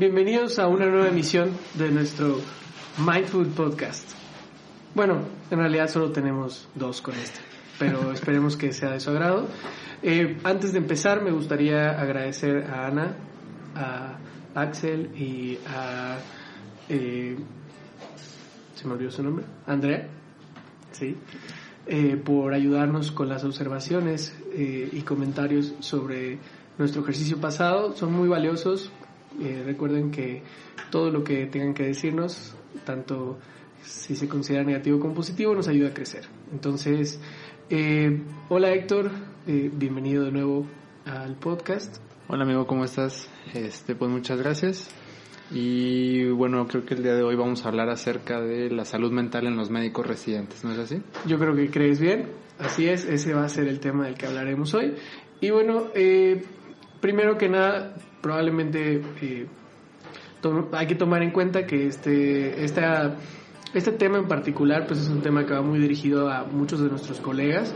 Bienvenidos 0.00 0.58
a 0.58 0.66
una 0.66 0.86
nueva 0.86 1.08
emisión 1.08 1.50
de 1.74 1.90
nuestro 1.90 2.40
Mindful 3.06 3.48
Podcast. 3.48 4.08
Bueno, 4.94 5.18
en 5.50 5.58
realidad 5.58 5.90
solo 5.90 6.10
tenemos 6.10 6.70
dos 6.74 7.02
con 7.02 7.14
este, 7.16 7.38
pero 7.78 8.10
esperemos 8.14 8.56
que 8.56 8.72
sea 8.72 8.92
de 8.92 9.00
su 9.00 9.10
agrado. 9.10 9.46
Eh, 10.02 10.38
antes 10.42 10.72
de 10.72 10.78
empezar, 10.78 11.22
me 11.22 11.30
gustaría 11.30 12.00
agradecer 12.00 12.64
a 12.64 12.86
Ana, 12.86 13.14
a 13.74 14.16
Axel 14.54 15.14
y 15.14 15.58
a... 15.68 16.16
Eh, 16.88 17.36
¿Se 18.76 18.86
me 18.86 18.94
olvidó 18.94 19.10
su 19.10 19.22
nombre? 19.22 19.44
Andrea. 19.66 20.08
Sí. 20.92 21.14
Eh, 21.86 22.16
por 22.16 22.54
ayudarnos 22.54 23.12
con 23.12 23.28
las 23.28 23.44
observaciones 23.44 24.34
y 24.56 25.02
comentarios 25.02 25.74
sobre 25.80 26.38
nuestro 26.78 27.02
ejercicio 27.02 27.38
pasado. 27.38 27.94
Son 27.94 28.14
muy 28.14 28.28
valiosos. 28.30 28.90
Recuerden 29.38 30.10
que 30.10 30.42
todo 30.90 31.10
lo 31.10 31.24
que 31.24 31.46
tengan 31.46 31.74
que 31.74 31.84
decirnos, 31.84 32.54
tanto 32.84 33.38
si 33.82 34.14
se 34.16 34.28
considera 34.28 34.64
negativo 34.64 35.00
como 35.00 35.14
positivo, 35.14 35.54
nos 35.54 35.68
ayuda 35.68 35.88
a 35.88 35.94
crecer. 35.94 36.24
Entonces, 36.52 37.20
hola 38.48 38.72
Héctor, 38.72 39.10
bienvenido 39.46 40.24
de 40.24 40.32
nuevo 40.32 40.66
al 41.04 41.36
podcast. 41.36 41.98
Hola 42.28 42.44
amigo, 42.44 42.66
¿cómo 42.66 42.84
estás? 42.84 43.28
Este, 43.54 43.94
pues 43.94 44.10
muchas 44.10 44.38
gracias. 44.38 44.88
Y 45.52 46.28
bueno, 46.30 46.66
creo 46.68 46.84
que 46.84 46.94
el 46.94 47.02
día 47.02 47.14
de 47.14 47.24
hoy 47.24 47.34
vamos 47.34 47.64
a 47.64 47.68
hablar 47.68 47.88
acerca 47.88 48.40
de 48.40 48.70
la 48.70 48.84
salud 48.84 49.10
mental 49.10 49.48
en 49.48 49.56
los 49.56 49.68
médicos 49.68 50.06
residentes, 50.06 50.62
¿no 50.62 50.72
es 50.72 50.78
así? 50.78 51.02
Yo 51.26 51.38
creo 51.38 51.56
que 51.56 51.68
crees 51.70 51.98
bien, 51.98 52.26
así 52.60 52.88
es, 52.88 53.04
ese 53.04 53.34
va 53.34 53.44
a 53.44 53.48
ser 53.48 53.66
el 53.66 53.80
tema 53.80 54.06
del 54.06 54.14
que 54.14 54.26
hablaremos 54.26 54.72
hoy. 54.74 54.94
Y 55.40 55.50
bueno, 55.50 55.88
eh, 55.94 56.44
primero 57.00 57.38
que 57.38 57.48
nada, 57.48 57.94
probablemente 58.20 59.02
eh, 59.22 59.46
hay 60.72 60.86
que 60.86 60.94
tomar 60.94 61.22
en 61.22 61.30
cuenta 61.30 61.66
que 61.66 61.86
este, 61.86 62.64
este 62.64 63.92
tema 63.92 64.18
en 64.18 64.28
particular 64.28 64.86
pues 64.86 65.00
es 65.00 65.08
un 65.08 65.22
tema 65.22 65.44
que 65.46 65.54
va 65.54 65.62
muy 65.62 65.78
dirigido 65.78 66.30
a 66.30 66.44
muchos 66.44 66.80
de 66.80 66.88
nuestros 66.88 67.20
colegas 67.20 67.74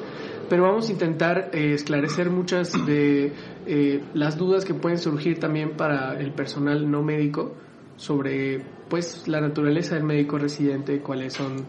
pero 0.48 0.64
vamos 0.64 0.88
a 0.88 0.92
intentar 0.92 1.50
eh, 1.52 1.72
esclarecer 1.72 2.30
muchas 2.30 2.72
de 2.86 3.32
eh, 3.66 4.04
las 4.12 4.36
dudas 4.36 4.64
que 4.64 4.74
pueden 4.74 4.98
surgir 4.98 5.38
también 5.38 5.76
para 5.76 6.18
el 6.18 6.32
personal 6.32 6.90
no 6.90 7.02
médico 7.02 7.54
sobre 7.96 8.62
pues 8.88 9.26
la 9.26 9.40
naturaleza 9.40 9.94
del 9.94 10.04
médico 10.04 10.36
residente, 10.36 11.00
cuáles 11.00 11.32
son 11.32 11.66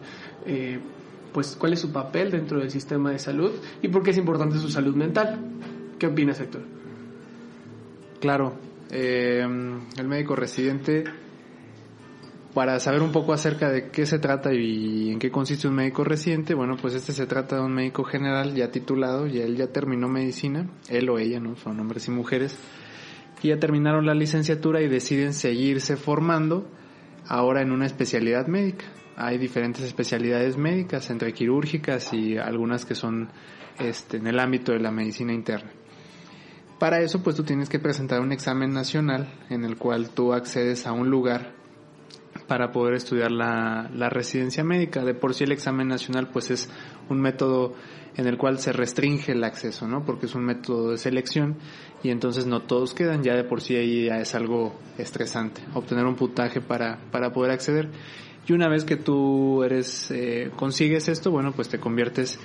pues 1.34 1.56
cuál 1.60 1.74
es 1.74 1.80
su 1.80 1.92
papel 1.92 2.32
dentro 2.32 2.60
del 2.60 2.70
sistema 2.70 3.12
de 3.12 3.20
salud 3.20 3.52
y 3.82 3.88
por 3.88 4.04
qué 4.04 4.12
es 4.12 4.18
importante 4.18 4.58
su 4.58 4.70
salud 4.70 4.96
mental. 4.96 5.40
¿Qué 5.98 6.08
opinas, 6.08 6.40
Héctor? 6.40 6.75
Claro, 8.20 8.54
el 8.90 10.08
médico 10.08 10.36
residente 10.36 11.04
para 12.56 12.80
saber 12.80 13.02
un 13.02 13.12
poco 13.12 13.34
acerca 13.34 13.70
de 13.70 13.90
qué 13.90 14.06
se 14.06 14.18
trata 14.18 14.54
y 14.54 15.12
en 15.12 15.20
qué 15.20 15.30
consiste 15.30 15.68
un 15.68 15.76
médico 15.76 16.06
residente, 16.06 16.54
bueno, 16.54 16.78
pues 16.82 16.94
este 16.94 17.12
se 17.12 17.28
trata 17.28 17.58
de 17.58 17.62
un 17.62 17.74
médico 17.74 18.06
general 18.06 18.56
ya 18.56 18.72
titulado, 18.72 19.28
y 19.28 19.40
él 19.40 19.58
ya 19.58 19.68
terminó 19.68 20.08
medicina, 20.08 20.66
él 20.88 21.10
o 21.10 21.20
ella, 21.20 21.42
¿no? 21.42 21.58
Son 21.58 21.78
hombres 21.82 22.08
y 22.08 22.12
mujeres, 22.12 22.58
que 23.42 23.50
ya 23.50 23.60
terminaron 23.60 24.06
la 24.06 24.14
licenciatura 24.14 24.82
y 24.82 24.88
deciden 24.88 25.34
seguirse 25.34 25.98
formando 25.98 26.72
ahora 27.28 27.62
en 27.62 27.74
una 27.74 27.88
especialidad 27.88 28.48
médica. 28.48 28.86
Hay 29.18 29.38
diferentes 29.38 29.84
especialidades 29.84 30.56
médicas, 30.56 31.10
entre 31.10 31.34
quirúrgicas 31.34 32.14
y 32.14 32.38
algunas 32.38 32.86
que 32.86 32.96
son 32.96 33.28
este, 33.80 34.16
en 34.16 34.28
el 34.28 34.40
ámbito 34.40 34.72
de 34.72 34.80
la 34.80 34.92
medicina 34.92 35.34
interna. 35.34 35.72
Para 36.86 37.02
eso, 37.02 37.24
pues 37.24 37.36
tú 37.36 37.42
tienes 37.42 37.68
que 37.68 37.80
presentar 37.80 38.22
un 38.22 38.32
examen 38.32 38.72
nacional 38.72 39.28
en 39.50 39.66
el 39.66 39.76
cual 39.76 40.12
tú 40.12 40.34
accedes 40.34 40.86
a 40.86 40.92
un 40.92 41.10
lugar 41.10 41.56
para 42.48 42.72
poder 42.72 42.94
estudiar 42.94 43.32
la, 43.32 43.90
la, 43.92 44.08
residencia 44.08 44.64
médica. 44.64 45.04
De 45.04 45.16
por 45.16 45.34
sí 45.34 45.46
el 45.46 45.52
examen 45.52 45.88
nacional 45.88 46.30
pues 46.32 46.52
es 46.52 46.70
un 47.10 47.22
método 47.22 47.74
en 48.16 48.28
el 48.28 48.38
cual 48.38 48.60
se 48.60 48.72
restringe 48.72 49.32
el 49.32 49.44
acceso, 49.44 49.88
¿no? 49.88 50.06
Porque 50.06 50.28
es 50.28 50.36
un 50.36 50.46
método 50.46 50.92
de 50.92 51.00
selección 51.00 51.56
y 52.04 52.12
entonces 52.12 52.46
no 52.46 52.62
todos 52.62 52.94
quedan, 52.94 53.24
ya 53.24 53.34
de 53.34 53.46
por 53.46 53.62
sí 53.62 53.76
ahí 53.76 54.06
ya 54.06 54.20
es 54.20 54.36
algo 54.36 54.80
estresante, 55.00 55.62
obtener 55.74 56.06
un 56.06 56.16
puntaje 56.16 56.62
para, 56.62 57.00
para 57.10 57.34
poder 57.34 57.50
acceder. 57.50 57.90
Y 58.48 58.54
una 58.54 58.70
vez 58.70 58.84
que 58.84 58.96
tú 58.96 59.64
eres, 59.64 60.12
eh, 60.12 60.52
consigues 60.56 61.08
esto, 61.08 61.32
bueno, 61.32 61.52
pues 61.52 61.68
te 61.68 61.80
conviertes 61.80 62.38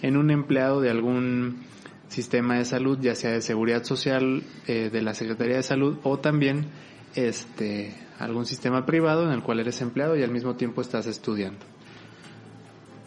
en 0.00 0.16
un 0.16 0.30
empleado 0.30 0.80
de 0.80 0.88
algún 0.88 1.70
sistema 2.12 2.58
de 2.58 2.64
salud, 2.64 2.98
ya 3.00 3.14
sea 3.14 3.32
de 3.32 3.40
seguridad 3.40 3.82
social, 3.84 4.44
eh, 4.66 4.90
de 4.92 5.02
la 5.02 5.14
Secretaría 5.14 5.56
de 5.56 5.62
Salud 5.62 5.98
o 6.04 6.18
también 6.18 6.66
este 7.14 7.94
algún 8.18 8.46
sistema 8.46 8.86
privado 8.86 9.24
en 9.24 9.32
el 9.32 9.42
cual 9.42 9.58
eres 9.58 9.80
empleado 9.80 10.16
y 10.16 10.22
al 10.22 10.30
mismo 10.30 10.54
tiempo 10.54 10.80
estás 10.80 11.06
estudiando. 11.06 11.58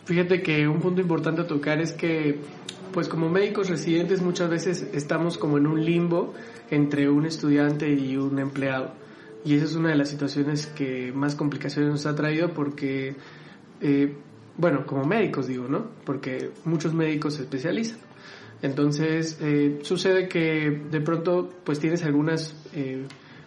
Fíjate 0.05 0.41
que 0.41 0.67
un 0.67 0.81
punto 0.81 1.01
importante 1.01 1.41
a 1.41 1.47
tocar 1.47 1.79
es 1.79 1.93
que, 1.93 2.39
pues 2.91 3.07
como 3.07 3.29
médicos 3.29 3.69
residentes 3.69 4.21
muchas 4.21 4.49
veces 4.49 4.87
estamos 4.93 5.37
como 5.37 5.57
en 5.57 5.67
un 5.67 5.83
limbo 5.83 6.33
entre 6.69 7.09
un 7.09 7.25
estudiante 7.25 7.89
y 7.89 8.17
un 8.17 8.37
empleado. 8.39 8.93
Y 9.43 9.55
esa 9.55 9.65
es 9.65 9.75
una 9.75 9.89
de 9.89 9.95
las 9.95 10.09
situaciones 10.09 10.67
que 10.67 11.11
más 11.13 11.35
complicaciones 11.35 11.91
nos 11.91 12.05
ha 12.05 12.15
traído 12.15 12.53
porque, 12.53 13.15
eh, 13.81 14.15
bueno, 14.57 14.85
como 14.85 15.05
médicos 15.05 15.47
digo, 15.47 15.67
¿no? 15.67 15.87
Porque 16.03 16.51
muchos 16.65 16.93
médicos 16.93 17.35
se 17.35 17.43
especializan. 17.43 17.99
Entonces, 18.61 19.37
eh, 19.41 19.79
sucede 19.83 20.27
que 20.27 20.83
de 20.91 21.01
pronto, 21.01 21.53
pues 21.63 21.79
tienes 21.79 22.03
algunas... 22.03 22.55
Eh, 22.73 23.05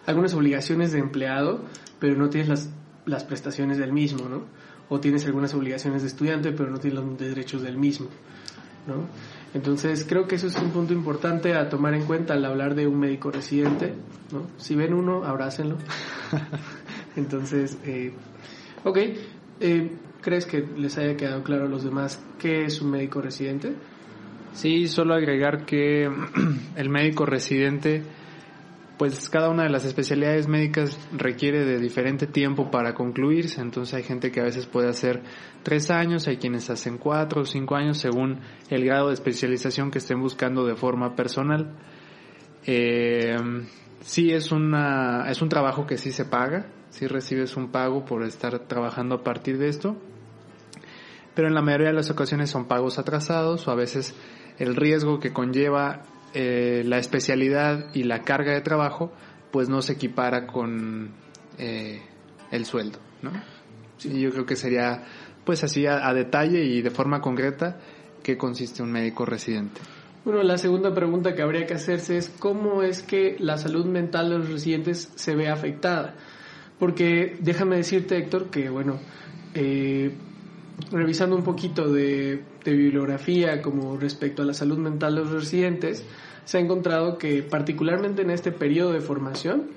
algunas 0.09 0.33
obligaciones 0.33 0.91
de 0.91 0.99
empleado, 0.99 1.61
pero 1.99 2.15
no 2.15 2.29
tienes 2.29 2.49
las, 2.49 2.69
las 3.05 3.23
prestaciones 3.23 3.77
del 3.77 3.93
mismo, 3.93 4.27
¿no? 4.27 4.43
O 4.89 4.99
tienes 4.99 5.25
algunas 5.25 5.53
obligaciones 5.53 6.01
de 6.01 6.07
estudiante, 6.07 6.51
pero 6.51 6.71
no 6.71 6.79
tienes 6.79 6.99
los 6.99 7.17
derechos 7.17 7.61
del 7.61 7.77
mismo, 7.77 8.07
¿no? 8.87 9.05
Entonces 9.53 10.05
creo 10.07 10.27
que 10.27 10.35
eso 10.35 10.47
es 10.47 10.55
un 10.57 10.71
punto 10.71 10.93
importante 10.93 11.53
a 11.55 11.69
tomar 11.69 11.93
en 11.93 12.05
cuenta 12.05 12.33
al 12.33 12.45
hablar 12.45 12.75
de 12.75 12.87
un 12.87 12.99
médico 12.99 13.29
residente, 13.31 13.93
¿no? 14.31 14.47
Si 14.57 14.75
ven 14.75 14.93
uno, 14.93 15.25
abrácenlo. 15.25 15.77
Entonces, 17.15 17.77
eh, 17.85 18.11
ok, 18.83 18.97
eh, 19.59 19.91
¿crees 20.21 20.45
que 20.47 20.67
les 20.77 20.97
haya 20.97 21.15
quedado 21.17 21.43
claro 21.43 21.65
a 21.65 21.69
los 21.69 21.83
demás 21.83 22.19
qué 22.39 22.65
es 22.65 22.81
un 22.81 22.91
médico 22.91 23.21
residente? 23.21 23.73
Sí, 24.53 24.87
solo 24.87 25.13
agregar 25.13 25.65
que 25.65 26.09
el 26.75 26.89
médico 26.89 27.25
residente 27.25 28.03
pues 28.99 29.29
cada 29.29 29.49
una 29.49 29.63
de 29.63 29.69
las 29.69 29.85
especialidades 29.85 30.49
médicas 30.49 30.99
requiere 31.13 31.63
de 31.63 31.79
diferente 31.79 32.27
tiempo 32.27 32.69
para 32.69 32.93
concluirse, 32.93 33.61
entonces 33.61 33.93
hay 33.93 34.03
gente 34.03 34.29
que 34.29 34.41
a 34.41 34.43
veces 34.43 34.65
puede 34.65 34.89
hacer 34.89 35.21
tres 35.63 35.89
años, 35.89 36.27
hay 36.27 36.35
quienes 36.35 36.69
hacen 36.69 36.97
cuatro 36.97 37.43
o 37.43 37.45
cinco 37.45 37.77
años 37.77 37.97
según 37.97 38.41
el 38.69 38.83
grado 38.83 39.07
de 39.07 39.13
especialización 39.13 39.89
que 39.89 39.99
estén 39.99 40.19
buscando 40.19 40.65
de 40.65 40.75
forma 40.75 41.15
personal. 41.15 41.77
Eh, 42.65 43.37
sí 44.01 44.31
es 44.31 44.51
una 44.51 45.29
es 45.29 45.41
un 45.41 45.47
trabajo 45.47 45.87
que 45.87 45.97
sí 45.97 46.11
se 46.11 46.25
paga, 46.25 46.65
sí 46.89 47.07
recibes 47.07 47.55
un 47.55 47.71
pago 47.71 48.03
por 48.03 48.23
estar 48.23 48.67
trabajando 48.67 49.15
a 49.15 49.23
partir 49.23 49.57
de 49.59 49.69
esto, 49.69 49.95
pero 51.35 51.47
en 51.47 51.53
la 51.53 51.61
mayoría 51.61 51.87
de 51.87 51.93
las 51.93 52.11
ocasiones 52.11 52.49
son 52.49 52.67
pagos 52.67 52.99
atrasados 52.99 53.65
o 53.65 53.71
a 53.71 53.75
veces 53.75 54.13
el 54.59 54.75
riesgo 54.75 55.19
que 55.19 55.33
conlleva 55.33 56.03
eh, 56.33 56.83
la 56.85 56.99
especialidad 56.99 57.87
y 57.93 58.03
la 58.03 58.21
carga 58.21 58.53
de 58.53 58.61
trabajo 58.61 59.11
pues 59.51 59.67
no 59.67 59.81
se 59.81 59.93
equipara 59.93 60.45
con 60.45 61.11
eh, 61.57 62.01
el 62.51 62.65
sueldo, 62.65 62.99
¿no? 63.21 63.31
Sí, 63.97 64.19
yo 64.19 64.29
creo 64.31 64.45
que 64.45 64.55
sería 64.55 65.03
pues 65.43 65.63
así 65.63 65.87
a, 65.87 66.13
detalle 66.13 66.63
y 66.63 66.81
de 66.81 66.91
forma 66.91 67.21
concreta 67.21 67.79
qué 68.21 68.37
consiste 68.37 68.83
un 68.83 68.91
médico 68.91 69.25
residente. 69.25 69.81
Bueno, 70.23 70.43
la 70.43 70.57
segunda 70.57 70.93
pregunta 70.93 71.33
que 71.33 71.41
habría 71.41 71.65
que 71.65 71.73
hacerse 71.73 72.17
es 72.17 72.29
cómo 72.29 72.83
es 72.83 73.01
que 73.01 73.35
la 73.39 73.57
salud 73.57 73.85
mental 73.85 74.29
de 74.29 74.37
los 74.37 74.49
residentes 74.49 75.11
se 75.15 75.35
ve 75.35 75.49
afectada. 75.49 76.13
Porque 76.77 77.37
déjame 77.39 77.77
decirte, 77.77 78.17
Héctor, 78.17 78.51
que 78.51 78.69
bueno, 78.69 78.99
eh, 79.55 80.13
revisando 80.91 81.35
un 81.35 81.43
poquito 81.43 81.91
de, 81.91 82.43
bibliografía 82.65 83.61
como 83.61 83.97
respecto 83.97 84.43
a 84.43 84.45
la 84.45 84.53
salud 84.53 84.77
mental 84.77 85.15
de 85.15 85.21
los 85.21 85.31
residentes, 85.31 86.05
se 86.45 86.57
ha 86.57 86.61
encontrado 86.61 87.17
que 87.17 87.41
particularmente 87.41 88.21
en 88.21 88.29
este 88.29 88.51
periodo 88.51 88.91
de 88.91 89.01
formación 89.01 89.71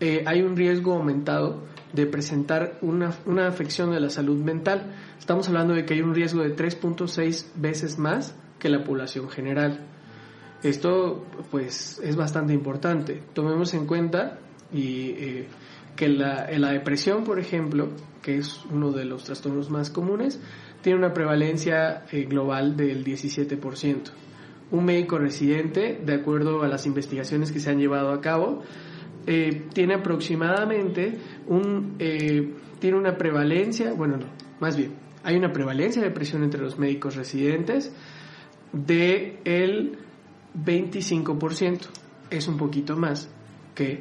eh, 0.00 0.22
hay 0.26 0.42
un 0.42 0.56
riesgo 0.56 0.94
aumentado 0.94 1.62
de 1.92 2.06
presentar 2.06 2.78
una, 2.82 3.12
una 3.26 3.48
afección 3.48 3.90
de 3.90 4.00
la 4.00 4.10
salud 4.10 4.38
mental. 4.38 4.94
Estamos 5.18 5.48
hablando 5.48 5.74
de 5.74 5.84
que 5.84 5.94
hay 5.94 6.02
un 6.02 6.14
riesgo 6.14 6.42
de 6.42 6.54
3.6 6.54 7.46
veces 7.56 7.98
más 7.98 8.34
que 8.58 8.68
la 8.68 8.84
población 8.84 9.28
general. 9.28 9.86
Esto 10.62 11.24
pues 11.50 12.00
es 12.02 12.16
bastante 12.16 12.52
importante. 12.52 13.22
Tomemos 13.34 13.74
en 13.74 13.86
cuenta 13.86 14.38
y 14.72 15.10
eh, 15.10 15.48
que 15.96 16.08
la, 16.08 16.48
la 16.58 16.72
depresión, 16.72 17.24
por 17.24 17.38
ejemplo, 17.38 17.88
que 18.22 18.36
es 18.38 18.60
uno 18.70 18.92
de 18.92 19.04
los 19.04 19.24
trastornos 19.24 19.70
más 19.70 19.90
comunes, 19.90 20.40
tiene 20.82 20.98
una 20.98 21.12
prevalencia 21.12 22.04
eh, 22.12 22.24
global 22.24 22.76
del 22.76 23.04
17%. 23.04 24.10
Un 24.70 24.84
médico 24.84 25.18
residente, 25.18 26.00
de 26.04 26.14
acuerdo 26.14 26.62
a 26.62 26.68
las 26.68 26.86
investigaciones 26.86 27.50
que 27.50 27.60
se 27.60 27.70
han 27.70 27.78
llevado 27.78 28.12
a 28.12 28.20
cabo, 28.20 28.62
eh, 29.26 29.64
tiene 29.72 29.94
aproximadamente 29.94 31.18
un, 31.48 31.96
eh, 31.98 32.52
tiene 32.78 32.96
una 32.96 33.16
prevalencia, 33.16 33.92
bueno, 33.94 34.18
no, 34.18 34.26
más 34.60 34.76
bien, 34.76 34.92
hay 35.24 35.36
una 35.36 35.52
prevalencia 35.52 36.02
de 36.02 36.08
depresión 36.08 36.44
entre 36.44 36.60
los 36.60 36.78
médicos 36.78 37.16
residentes 37.16 37.92
de 38.72 39.40
el 39.44 39.98
25%. 40.64 41.80
Es 42.30 42.46
un 42.46 42.56
poquito 42.56 42.96
más 42.96 43.28
que, 43.74 44.00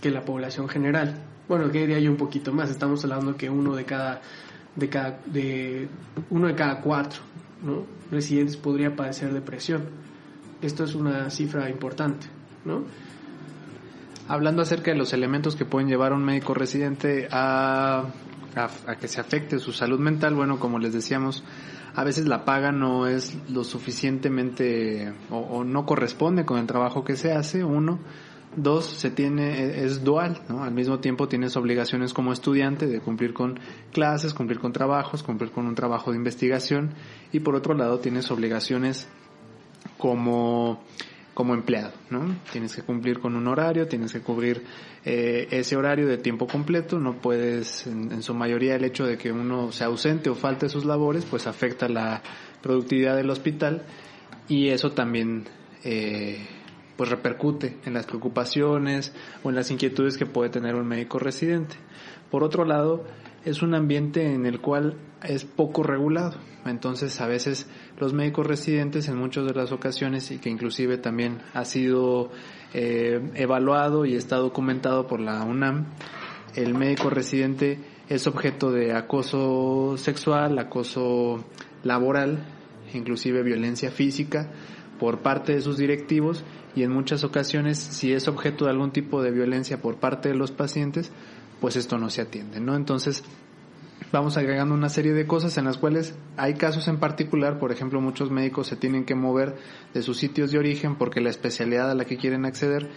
que 0.00 0.10
la 0.10 0.24
población 0.24 0.68
general. 0.68 1.14
Bueno, 1.48 1.70
que 1.70 1.80
diría 1.80 1.98
yo 1.98 2.10
un 2.10 2.16
poquito 2.16 2.52
más. 2.52 2.70
Estamos 2.70 3.02
hablando 3.04 3.36
que 3.36 3.48
uno 3.48 3.74
de 3.74 3.84
cada, 3.84 4.20
de 4.76 4.88
cada, 4.88 5.20
de 5.26 5.88
uno 6.30 6.48
de 6.48 6.54
cada 6.54 6.80
cuatro 6.80 7.22
residentes 8.10 8.56
podría 8.56 8.94
padecer 8.94 9.32
depresión. 9.32 9.84
Esto 10.62 10.84
es 10.84 10.94
una 10.94 11.30
cifra 11.30 11.68
importante. 11.70 12.26
Hablando 14.28 14.62
acerca 14.62 14.90
de 14.90 14.98
los 14.98 15.12
elementos 15.12 15.56
que 15.56 15.64
pueden 15.64 15.88
llevar 15.88 16.12
a 16.12 16.16
un 16.16 16.24
médico 16.24 16.52
residente 16.52 17.28
a, 17.30 18.04
a, 18.54 18.96
que 18.96 19.08
se 19.08 19.20
afecte 19.20 19.58
su 19.58 19.72
salud 19.72 19.98
mental, 19.98 20.34
bueno, 20.34 20.58
como 20.58 20.78
les 20.78 20.92
decíamos, 20.92 21.44
a 21.94 22.04
veces 22.04 22.26
la 22.26 22.44
paga 22.44 22.70
no 22.70 23.06
es 23.06 23.36
lo 23.50 23.64
suficientemente 23.64 25.12
o, 25.30 25.64
no 25.64 25.86
corresponde 25.86 26.44
con 26.44 26.58
el 26.58 26.66
trabajo 26.66 27.04
que 27.04 27.16
se 27.16 27.32
hace, 27.32 27.64
uno. 27.64 27.98
Dos, 28.56 28.86
se 28.86 29.10
tiene, 29.10 29.84
es 29.84 30.02
dual, 30.02 30.40
¿no? 30.48 30.64
Al 30.64 30.72
mismo 30.72 30.98
tiempo 31.00 31.28
tienes 31.28 31.56
obligaciones 31.56 32.12
como 32.12 32.32
estudiante 32.32 32.86
de 32.86 33.00
cumplir 33.00 33.34
con 33.34 33.60
clases, 33.92 34.34
cumplir 34.34 34.58
con 34.58 34.72
trabajos, 34.72 35.22
cumplir 35.22 35.50
con 35.50 35.66
un 35.66 35.74
trabajo 35.74 36.10
de 36.10 36.16
investigación 36.16 36.94
y 37.30 37.40
por 37.40 37.54
otro 37.54 37.74
lado 37.74 37.98
tienes 38.00 38.30
obligaciones 38.30 39.08
como 39.98 40.82
como 41.38 41.54
empleado, 41.54 41.92
¿no? 42.10 42.34
Tienes 42.50 42.74
que 42.74 42.82
cumplir 42.82 43.20
con 43.20 43.36
un 43.36 43.46
horario, 43.46 43.86
tienes 43.86 44.12
que 44.12 44.18
cubrir 44.18 44.64
eh, 45.04 45.46
ese 45.52 45.76
horario 45.76 46.08
de 46.08 46.18
tiempo 46.18 46.48
completo, 46.48 46.98
no 46.98 47.20
puedes, 47.20 47.86
en, 47.86 48.10
en, 48.10 48.24
su 48.24 48.34
mayoría 48.34 48.74
el 48.74 48.82
hecho 48.82 49.06
de 49.06 49.16
que 49.16 49.30
uno 49.30 49.70
se 49.70 49.84
ausente 49.84 50.30
o 50.30 50.34
falte 50.34 50.68
sus 50.68 50.84
labores, 50.84 51.24
pues 51.24 51.46
afecta 51.46 51.88
la 51.88 52.24
productividad 52.60 53.14
del 53.14 53.30
hospital 53.30 53.84
y 54.48 54.70
eso 54.70 54.90
también 54.90 55.44
eh, 55.84 56.44
pues 56.98 57.10
repercute 57.10 57.76
en 57.86 57.94
las 57.94 58.06
preocupaciones 58.06 59.12
o 59.44 59.50
en 59.50 59.54
las 59.54 59.70
inquietudes 59.70 60.18
que 60.18 60.26
puede 60.26 60.50
tener 60.50 60.74
un 60.74 60.88
médico 60.88 61.20
residente. 61.20 61.76
Por 62.28 62.42
otro 62.42 62.64
lado, 62.64 63.04
es 63.44 63.62
un 63.62 63.76
ambiente 63.76 64.34
en 64.34 64.46
el 64.46 64.60
cual 64.60 64.96
es 65.22 65.44
poco 65.44 65.84
regulado. 65.84 66.34
Entonces, 66.66 67.20
a 67.20 67.28
veces 67.28 67.68
los 67.98 68.12
médicos 68.14 68.48
residentes 68.48 69.06
en 69.06 69.16
muchas 69.16 69.46
de 69.46 69.54
las 69.54 69.70
ocasiones 69.70 70.32
y 70.32 70.38
que 70.38 70.50
inclusive 70.50 70.98
también 70.98 71.38
ha 71.54 71.64
sido 71.64 72.32
eh, 72.74 73.30
evaluado 73.34 74.04
y 74.04 74.16
está 74.16 74.34
documentado 74.34 75.06
por 75.06 75.20
la 75.20 75.44
UNAM, 75.44 75.86
el 76.56 76.74
médico 76.74 77.10
residente 77.10 77.78
es 78.08 78.26
objeto 78.26 78.72
de 78.72 78.92
acoso 78.92 79.94
sexual, 79.98 80.58
acoso 80.58 81.44
laboral, 81.84 82.44
inclusive 82.92 83.44
violencia 83.44 83.92
física 83.92 84.50
por 84.98 85.20
parte 85.20 85.54
de 85.54 85.60
sus 85.60 85.78
directivos 85.78 86.44
y 86.74 86.82
en 86.82 86.92
muchas 86.92 87.24
ocasiones 87.24 87.78
si 87.78 88.12
es 88.12 88.28
objeto 88.28 88.64
de 88.64 88.70
algún 88.70 88.92
tipo 88.92 89.22
de 89.22 89.30
violencia 89.30 89.80
por 89.80 89.96
parte 89.96 90.28
de 90.28 90.34
los 90.34 90.50
pacientes, 90.52 91.10
pues 91.60 91.76
esto 91.76 91.98
no 91.98 92.10
se 92.10 92.22
atiende, 92.22 92.60
¿no? 92.60 92.76
Entonces, 92.76 93.24
vamos 94.12 94.36
agregando 94.36 94.74
una 94.74 94.88
serie 94.88 95.12
de 95.12 95.26
cosas 95.26 95.58
en 95.58 95.64
las 95.64 95.76
cuales 95.76 96.14
hay 96.36 96.54
casos 96.54 96.88
en 96.88 96.98
particular, 96.98 97.58
por 97.58 97.72
ejemplo, 97.72 98.00
muchos 98.00 98.30
médicos 98.30 98.68
se 98.68 98.76
tienen 98.76 99.04
que 99.04 99.14
mover 99.14 99.56
de 99.94 100.02
sus 100.02 100.18
sitios 100.18 100.50
de 100.52 100.58
origen 100.58 100.96
porque 100.96 101.20
la 101.20 101.30
especialidad 101.30 101.90
a 101.90 101.94
la 101.94 102.04
que 102.04 102.16
quieren 102.16 102.44
acceder 102.44 102.88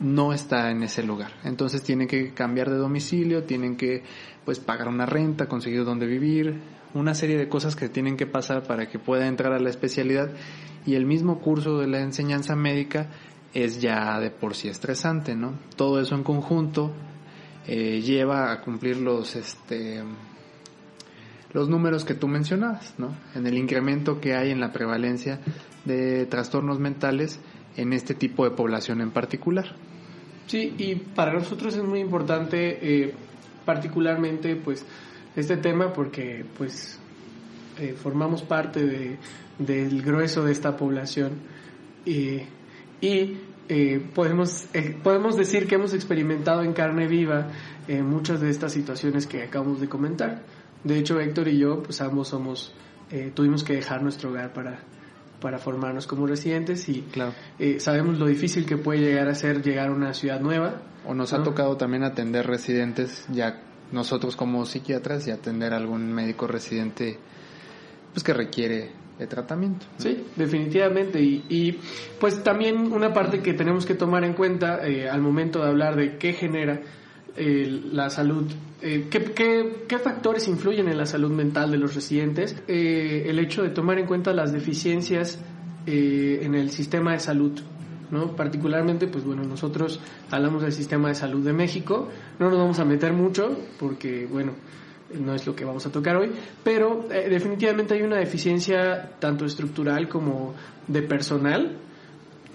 no 0.00 0.32
está 0.32 0.70
en 0.70 0.82
ese 0.82 1.02
lugar. 1.02 1.32
Entonces 1.44 1.82
tienen 1.82 2.08
que 2.08 2.34
cambiar 2.34 2.68
de 2.70 2.76
domicilio, 2.76 3.44
tienen 3.44 3.76
que 3.76 4.02
pues 4.44 4.58
pagar 4.58 4.88
una 4.88 5.06
renta, 5.06 5.46
conseguir 5.46 5.84
dónde 5.84 6.06
vivir, 6.06 6.60
una 6.94 7.14
serie 7.14 7.36
de 7.38 7.48
cosas 7.48 7.76
que 7.76 7.88
tienen 7.88 8.16
que 8.16 8.26
pasar 8.26 8.64
para 8.64 8.88
que 8.88 8.98
pueda 8.98 9.26
entrar 9.26 9.52
a 9.52 9.58
la 9.58 9.70
especialidad 9.70 10.30
y 10.86 10.94
el 10.94 11.06
mismo 11.06 11.40
curso 11.40 11.78
de 11.78 11.86
la 11.86 12.00
enseñanza 12.00 12.56
médica 12.56 13.08
es 13.52 13.80
ya 13.80 14.18
de 14.20 14.30
por 14.30 14.54
sí 14.54 14.68
estresante, 14.68 15.34
¿no? 15.34 15.54
Todo 15.76 16.00
eso 16.00 16.14
en 16.14 16.24
conjunto 16.24 16.92
eh, 17.66 18.02
lleva 18.02 18.52
a 18.52 18.60
cumplir 18.60 18.98
los 18.98 19.36
este 19.36 20.02
los 21.52 21.68
números 21.68 22.04
que 22.04 22.14
tú 22.14 22.26
mencionabas, 22.26 22.94
¿no? 22.98 23.14
En 23.34 23.46
el 23.46 23.56
incremento 23.56 24.20
que 24.20 24.34
hay 24.34 24.50
en 24.50 24.60
la 24.60 24.72
prevalencia 24.72 25.40
de 25.84 26.26
trastornos 26.26 26.80
mentales 26.80 27.38
en 27.76 27.92
este 27.92 28.14
tipo 28.14 28.44
de 28.44 28.50
población 28.50 29.00
en 29.00 29.12
particular. 29.12 29.76
Sí, 30.46 30.74
y 30.76 30.96
para 30.96 31.32
nosotros 31.32 31.74
es 31.76 31.82
muy 31.82 32.00
importante, 32.00 32.78
eh, 32.82 33.14
particularmente, 33.64 34.56
pues, 34.56 34.84
este 35.36 35.56
tema 35.56 35.92
porque, 35.92 36.44
pues, 36.58 37.00
eh, 37.78 37.94
formamos 38.00 38.42
parte 38.42 38.84
de, 38.84 39.18
del 39.58 40.02
grueso 40.02 40.44
de 40.44 40.52
esta 40.52 40.76
población 40.76 41.32
y, 42.04 42.40
y 43.00 43.38
eh, 43.68 44.04
podemos, 44.14 44.66
eh, 44.74 44.96
podemos 45.02 45.36
decir 45.36 45.66
que 45.66 45.76
hemos 45.76 45.94
experimentado 45.94 46.62
en 46.62 46.72
carne 46.72 47.06
viva 47.06 47.48
eh, 47.88 48.02
muchas 48.02 48.40
de 48.40 48.50
estas 48.50 48.72
situaciones 48.72 49.26
que 49.26 49.42
acabamos 49.42 49.80
de 49.80 49.88
comentar. 49.88 50.42
De 50.82 50.98
hecho, 50.98 51.18
Héctor 51.18 51.48
y 51.48 51.58
yo, 51.58 51.82
pues 51.82 52.00
ambos 52.02 52.28
somos, 52.28 52.72
eh, 53.10 53.32
tuvimos 53.34 53.64
que 53.64 53.74
dejar 53.74 54.02
nuestro 54.02 54.30
hogar 54.30 54.52
para, 54.52 54.80
para 55.40 55.58
formarnos 55.58 56.06
como 56.06 56.26
residentes 56.26 56.88
y 56.90 57.02
Claro. 57.10 57.32
eh, 57.58 57.80
sabemos 57.80 58.18
lo 58.18 58.26
difícil 58.26 58.66
que 58.66 58.76
puede 58.76 59.00
llegar 59.00 59.28
a 59.28 59.34
ser 59.34 59.62
llegar 59.62 59.88
a 59.88 59.92
una 59.92 60.12
ciudad 60.12 60.40
nueva. 60.40 60.82
O 61.06 61.14
nos 61.14 61.32
¿no? 61.32 61.38
ha 61.38 61.42
tocado 61.42 61.76
también 61.78 62.02
atender 62.04 62.46
residentes, 62.46 63.26
ya 63.32 63.62
nosotros 63.92 64.36
como 64.36 64.64
psiquiatras, 64.66 65.26
y 65.26 65.30
atender 65.30 65.72
a 65.72 65.76
algún 65.78 66.12
médico 66.12 66.46
residente 66.46 67.18
pues 68.14 68.22
que 68.22 68.32
requiere 68.32 68.90
de 69.18 69.26
tratamiento. 69.26 69.86
Sí, 69.98 70.24
definitivamente. 70.36 71.20
Y, 71.20 71.44
y, 71.48 71.78
pues 72.18 72.42
también 72.42 72.92
una 72.92 73.12
parte 73.12 73.40
que 73.40 73.52
tenemos 73.52 73.84
que 73.84 73.94
tomar 73.94 74.24
en 74.24 74.32
cuenta 74.32 74.86
eh, 74.86 75.08
al 75.08 75.20
momento 75.20 75.62
de 75.62 75.68
hablar 75.68 75.96
de 75.96 76.16
qué 76.16 76.32
genera 76.32 76.80
eh, 77.36 77.82
la 77.92 78.10
salud, 78.10 78.50
eh, 78.80 79.08
¿qué, 79.10 79.24
qué, 79.24 79.84
qué 79.88 79.98
factores 79.98 80.46
influyen 80.46 80.88
en 80.88 80.96
la 80.96 81.06
salud 81.06 81.30
mental 81.30 81.70
de 81.70 81.78
los 81.78 81.94
residentes, 81.94 82.56
Eh, 82.68 83.24
el 83.26 83.38
hecho 83.38 83.62
de 83.62 83.70
tomar 83.70 83.98
en 83.98 84.06
cuenta 84.06 84.32
las 84.32 84.52
deficiencias 84.52 85.38
eh, 85.86 86.40
en 86.42 86.54
el 86.54 86.70
sistema 86.70 87.12
de 87.12 87.20
salud. 87.20 87.60
¿no? 88.10 88.36
Particularmente, 88.36 89.08
pues 89.08 89.24
bueno, 89.24 89.42
nosotros 89.42 89.98
hablamos 90.30 90.62
del 90.62 90.72
sistema 90.72 91.08
de 91.08 91.14
salud 91.16 91.44
de 91.44 91.52
México, 91.52 92.08
no 92.38 92.48
nos 92.48 92.58
vamos 92.58 92.78
a 92.78 92.84
meter 92.84 93.12
mucho 93.12 93.56
porque, 93.80 94.26
bueno, 94.30 94.52
no 95.12 95.34
es 95.34 95.46
lo 95.46 95.54
que 95.54 95.64
vamos 95.64 95.86
a 95.86 95.92
tocar 95.92 96.16
hoy, 96.16 96.30
pero 96.62 97.06
eh, 97.10 97.28
definitivamente 97.28 97.94
hay 97.94 98.02
una 98.02 98.16
deficiencia 98.16 99.10
tanto 99.18 99.44
estructural 99.44 100.08
como 100.08 100.54
de 100.86 101.02
personal. 101.02 101.78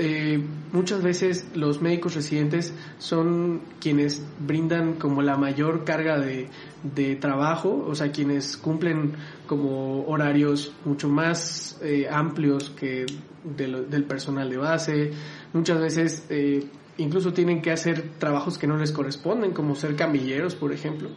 Eh, 0.02 0.42
muchas 0.72 1.04
veces 1.04 1.48
los 1.56 1.82
médicos 1.82 2.16
residentes 2.16 2.74
son 3.00 3.62
quienes 3.82 4.26
brindan 4.40 4.94
como 4.94 5.22
la 5.22 5.36
mayor 5.36 5.84
carga 5.84 6.18
de, 6.18 6.48
de 6.84 7.18
trabajo, 7.18 7.86
o 7.86 7.94
sea, 7.96 8.10
quienes 8.12 8.56
cumplen 8.56 9.12
como 9.46 10.06
horarios 10.06 10.74
mucho 10.86 11.10
más 11.10 11.78
eh, 11.84 12.08
amplios 12.10 12.70
que 12.70 13.06
del 13.44 14.04
personal 14.06 14.50
de 14.50 14.58
base. 14.58 15.12
Muchas 15.54 15.82
veces 15.82 16.26
eh, 16.30 16.66
incluso 16.98 17.34
tienen 17.34 17.62
que 17.62 17.72
hacer 17.72 18.12
trabajos 18.20 18.58
que 18.58 18.68
no 18.68 18.78
les 18.78 18.92
corresponden, 18.92 19.52
como 19.52 19.76
ser 19.76 19.96
camilleros, 19.96 20.56
por 20.56 20.72
ejemplo. 20.72 21.10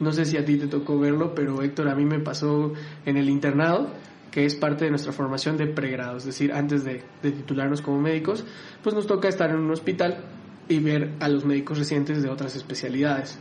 No 0.00 0.12
sé 0.12 0.24
si 0.24 0.36
a 0.36 0.44
ti 0.44 0.56
te 0.56 0.66
tocó 0.66 0.98
verlo, 0.98 1.34
pero 1.34 1.62
Héctor, 1.62 1.88
a 1.88 1.94
mí 1.94 2.04
me 2.04 2.20
pasó 2.20 2.72
en 3.04 3.16
el 3.16 3.28
internado, 3.28 3.88
que 4.30 4.44
es 4.44 4.54
parte 4.54 4.84
de 4.84 4.90
nuestra 4.90 5.12
formación 5.12 5.56
de 5.56 5.66
pregrado, 5.66 6.18
es 6.18 6.24
decir, 6.24 6.52
antes 6.52 6.84
de, 6.84 7.02
de 7.22 7.32
titularnos 7.32 7.80
como 7.80 8.00
médicos, 8.00 8.44
pues 8.82 8.94
nos 8.94 9.06
toca 9.06 9.28
estar 9.28 9.50
en 9.50 9.56
un 9.56 9.70
hospital 9.70 10.24
y 10.68 10.78
ver 10.80 11.12
a 11.20 11.28
los 11.28 11.44
médicos 11.44 11.78
residentes 11.78 12.22
de 12.22 12.28
otras 12.28 12.54
especialidades. 12.54 13.38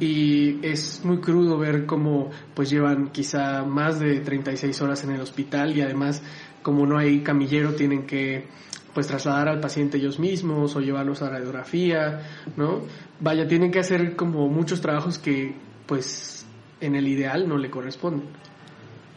Y 0.00 0.64
es 0.64 1.04
muy 1.04 1.18
crudo 1.18 1.58
ver 1.58 1.86
cómo 1.86 2.30
pues 2.54 2.70
llevan 2.70 3.08
quizá 3.08 3.64
más 3.64 3.98
de 3.98 4.20
36 4.20 4.80
horas 4.80 5.02
en 5.02 5.10
el 5.10 5.20
hospital 5.20 5.76
y 5.76 5.82
además 5.82 6.22
como 6.62 6.86
no 6.86 6.98
hay 6.98 7.20
camillero 7.20 7.74
tienen 7.74 8.06
que 8.06 8.46
pues 8.94 9.08
trasladar 9.08 9.48
al 9.48 9.60
paciente 9.60 9.98
ellos 9.98 10.18
mismos 10.18 10.74
o 10.76 10.80
llevarlos 10.80 11.22
a 11.22 11.30
radiografía, 11.30 12.22
¿no? 12.56 12.82
Vaya, 13.20 13.46
tienen 13.48 13.70
que 13.70 13.80
hacer 13.80 14.16
como 14.16 14.48
muchos 14.48 14.80
trabajos 14.80 15.18
que 15.18 15.54
pues 15.88 16.46
en 16.80 16.94
el 16.94 17.08
ideal 17.08 17.48
no 17.48 17.56
le 17.56 17.70
corresponden. 17.70 18.28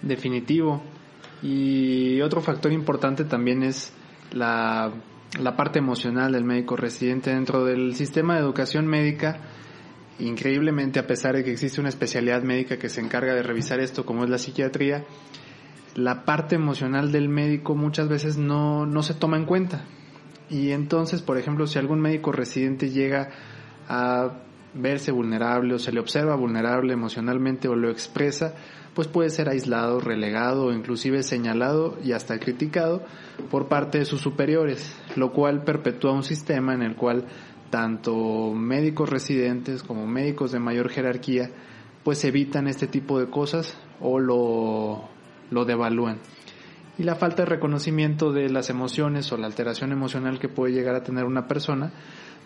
Definitivo. 0.02 0.82
Y 1.44 2.22
otro 2.22 2.42
factor 2.42 2.72
importante 2.72 3.26
también 3.26 3.62
es 3.62 3.94
la, 4.32 4.92
la 5.40 5.56
parte 5.56 5.80
emocional 5.80 6.32
del 6.32 6.46
médico 6.46 6.76
residente 6.76 7.32
dentro 7.32 7.66
del 7.66 7.94
sistema 7.96 8.36
de 8.36 8.42
educación 8.42 8.88
médica. 8.88 9.42
Increíblemente, 10.20 11.00
a 11.00 11.08
pesar 11.08 11.36
de 11.36 11.44
que 11.44 11.52
existe 11.52 11.82
una 11.82 11.90
especialidad 11.90 12.42
médica 12.42 12.78
que 12.78 12.90
se 12.90 13.02
encarga 13.02 13.34
de 13.34 13.44
revisar 13.44 13.80
esto, 13.80 14.06
como 14.06 14.24
es 14.24 14.30
la 14.30 14.38
psiquiatría, 14.38 15.04
la 15.96 16.24
parte 16.24 16.56
emocional 16.56 17.12
del 17.12 17.28
médico 17.28 17.76
muchas 17.76 18.08
veces 18.08 18.38
no, 18.38 18.86
no 18.86 19.04
se 19.04 19.14
toma 19.14 19.38
en 19.38 19.46
cuenta. 19.46 19.84
Y 20.50 20.72
entonces, 20.72 21.22
por 21.22 21.38
ejemplo, 21.38 21.68
si 21.68 21.80
algún 21.80 22.00
médico 22.00 22.32
residente 22.32 22.92
llega 22.92 23.30
a 23.90 24.32
verse 24.74 25.12
vulnerable 25.12 25.74
o 25.74 25.80
se 25.80 25.92
le 25.92 26.00
observa 26.00 26.36
vulnerable 26.36 26.94
emocionalmente 26.94 27.68
o 27.68 27.76
lo 27.76 27.90
expresa, 27.90 28.54
pues 28.94 29.08
puede 29.08 29.30
ser 29.30 29.50
aislado, 29.50 30.00
relegado 30.00 30.66
o 30.66 30.74
inclusive 30.74 31.24
señalado 31.24 31.98
y 32.04 32.12
hasta 32.12 32.40
criticado 32.40 33.04
por 33.50 33.68
parte 33.68 34.00
de 34.00 34.06
sus 34.06 34.22
superiores, 34.22 34.96
lo 35.16 35.32
cual 35.32 35.64
perpetúa 35.64 36.12
un 36.12 36.24
sistema 36.24 36.74
en 36.74 36.82
el 36.82 36.96
cual 36.96 37.26
tanto 37.70 38.54
médicos 38.54 39.10
residentes 39.10 39.84
como 39.84 40.06
médicos 40.08 40.52
de 40.52 40.60
mayor 40.60 40.90
jerarquía 40.90 41.52
pues 42.04 42.24
evitan 42.26 42.68
este 42.68 42.88
tipo 42.88 43.20
de 43.20 43.30
cosas 43.30 43.78
o 44.00 44.20
lo, 44.20 45.08
lo 45.52 45.66
devalúan. 45.66 46.20
Y 46.98 47.04
la 47.04 47.16
falta 47.16 47.44
de 47.44 47.50
reconocimiento 47.50 48.32
de 48.32 48.50
las 48.50 48.70
emociones 48.70 49.32
o 49.32 49.38
la 49.38 49.48
alteración 49.48 49.92
emocional 49.92 50.40
que 50.40 50.50
puede 50.50 50.74
llegar 50.74 50.96
a 50.96 51.04
tener 51.04 51.26
una 51.26 51.48
persona, 51.48 51.94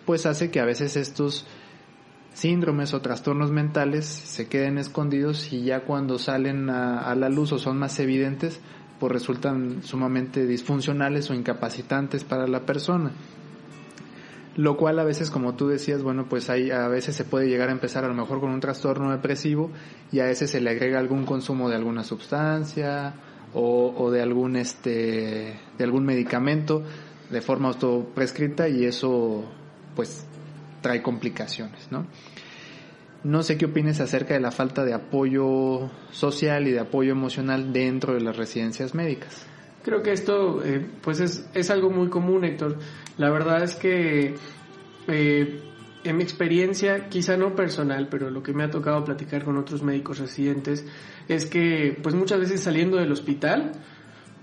pues 0.06 0.26
hace 0.26 0.52
que 0.52 0.60
a 0.60 0.66
veces 0.66 0.96
estos 0.96 1.48
síndromes 2.36 2.94
o 2.94 3.02
trastornos 3.02 3.50
mentales 3.52 4.06
se 4.06 4.48
queden 4.48 4.78
escondidos 4.78 5.54
y 5.54 5.64
ya 5.64 5.86
cuando 5.86 6.20
salen 6.20 6.70
a, 6.70 7.16
la 7.16 7.30
luz 7.30 7.54
o 7.54 7.58
son 7.58 7.78
más 7.78 7.98
evidentes, 8.00 8.60
pues 9.00 9.12
resultan 9.14 9.82
sumamente 9.84 10.46
disfuncionales 10.46 11.30
o 11.32 11.34
incapacitantes 11.34 12.26
para 12.26 12.46
la 12.46 12.66
persona. 12.66 13.12
Lo 14.58 14.76
cual 14.76 15.00
a 15.00 15.06
veces, 15.06 15.32
como 15.32 15.56
tú 15.56 15.68
decías, 15.68 16.04
bueno, 16.04 16.28
pues 16.30 16.50
hay, 16.50 16.72
a 16.72 16.90
veces 16.90 17.16
se 17.16 17.24
puede 17.24 17.48
llegar 17.48 17.70
a 17.70 17.72
empezar 17.72 18.04
a 18.04 18.10
lo 18.10 18.14
mejor 18.14 18.42
con 18.42 18.52
un 18.52 18.60
trastorno 18.60 19.12
depresivo 19.12 19.72
y 20.12 20.20
a 20.20 20.26
veces 20.26 20.52
se 20.52 20.60
le 20.60 20.70
agrega 20.70 21.00
algún 21.00 21.26
consumo 21.26 21.70
de 21.70 21.76
alguna 21.76 22.04
sustancia 22.04 23.14
o, 23.54 23.94
o 23.98 24.12
de 24.12 24.22
algún 24.22 24.58
este 24.58 25.58
de 25.78 25.84
algún 25.84 26.06
medicamento 26.06 26.84
de 27.30 27.42
forma 27.42 27.70
autoprescrita 27.70 28.68
y 28.70 28.86
eso 28.86 29.46
pues 29.96 30.26
trae 30.86 31.02
complicaciones, 31.02 31.92
¿no? 31.92 32.06
No 33.24 33.42
sé 33.42 33.58
qué 33.58 33.66
opines 33.66 34.00
acerca 34.02 34.36
de 34.36 34.40
la 34.40 34.52
falta 34.52 34.86
de 34.86 34.94
apoyo 34.94 35.90
social 36.12 36.68
y 36.68 36.72
de 36.72 36.80
apoyo 36.80 37.12
emocional 37.12 37.74
dentro 37.74 38.14
de 38.14 38.22
las 38.22 38.38
residencias 38.38 38.94
médicas. 38.94 39.48
Creo 39.84 40.04
que 40.04 40.12
esto 40.12 40.64
eh, 40.64 40.86
pues 41.02 41.22
es, 41.22 41.50
es, 41.56 41.72
algo 41.72 41.90
muy 41.90 42.10
común, 42.10 42.46
Héctor. 42.46 42.78
La 43.18 43.32
verdad 43.32 43.64
es 43.64 43.74
que 43.74 44.36
eh, 45.08 45.60
en 46.04 46.18
mi 46.18 46.22
experiencia, 46.22 47.10
quizá 47.10 47.36
no 47.36 47.56
personal, 47.56 48.08
pero 48.08 48.30
lo 48.30 48.44
que 48.44 48.54
me 48.54 48.64
ha 48.64 48.70
tocado 48.70 49.04
platicar 49.04 49.44
con 49.44 49.58
otros 49.58 49.82
médicos 49.82 50.20
residentes 50.20 50.86
es 51.28 51.48
que 51.48 51.98
pues 52.04 52.14
muchas 52.14 52.40
veces 52.40 52.62
saliendo 52.62 52.98
del 52.98 53.12
hospital, 53.12 53.72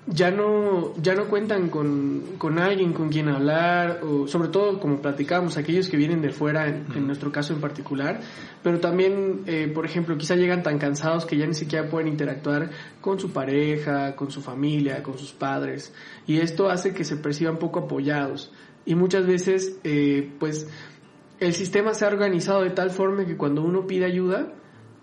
ya 0.06 0.32
no, 0.32 0.94
ya 1.00 1.14
no 1.14 1.28
cuentan 1.28 1.68
con, 1.68 2.34
con, 2.38 2.58
alguien 2.58 2.92
con 2.92 3.08
quien 3.08 3.28
hablar, 3.28 4.00
o 4.02 4.26
sobre 4.26 4.48
todo, 4.48 4.80
como 4.80 5.00
platicábamos, 5.00 5.56
aquellos 5.56 5.88
que 5.88 5.96
vienen 5.96 6.20
de 6.22 6.30
fuera, 6.30 6.66
en, 6.66 7.06
nuestro 7.06 7.30
caso 7.30 7.52
en 7.52 7.60
particular, 7.60 8.20
pero 8.64 8.80
también, 8.80 9.42
eh, 9.46 9.70
por 9.72 9.86
ejemplo, 9.86 10.18
quizá 10.18 10.34
llegan 10.34 10.64
tan 10.64 10.78
cansados 10.78 11.24
que 11.24 11.36
ya 11.36 11.46
ni 11.46 11.54
siquiera 11.54 11.88
pueden 11.88 12.08
interactuar 12.08 12.70
con 13.00 13.20
su 13.20 13.32
pareja, 13.32 14.16
con 14.16 14.32
su 14.32 14.42
familia, 14.42 15.02
con 15.04 15.18
sus 15.18 15.32
padres, 15.32 15.94
y 16.26 16.38
esto 16.38 16.68
hace 16.68 16.92
que 16.92 17.04
se 17.04 17.16
perciban 17.16 17.58
poco 17.58 17.80
apoyados. 17.80 18.52
Y 18.84 18.96
muchas 18.96 19.24
veces, 19.24 19.78
eh, 19.84 20.32
pues, 20.40 20.66
el 21.38 21.54
sistema 21.54 21.94
se 21.94 22.04
ha 22.04 22.08
organizado 22.08 22.62
de 22.62 22.70
tal 22.70 22.90
forma 22.90 23.24
que 23.24 23.36
cuando 23.36 23.62
uno 23.62 23.86
pide 23.86 24.04
ayuda, 24.04 24.52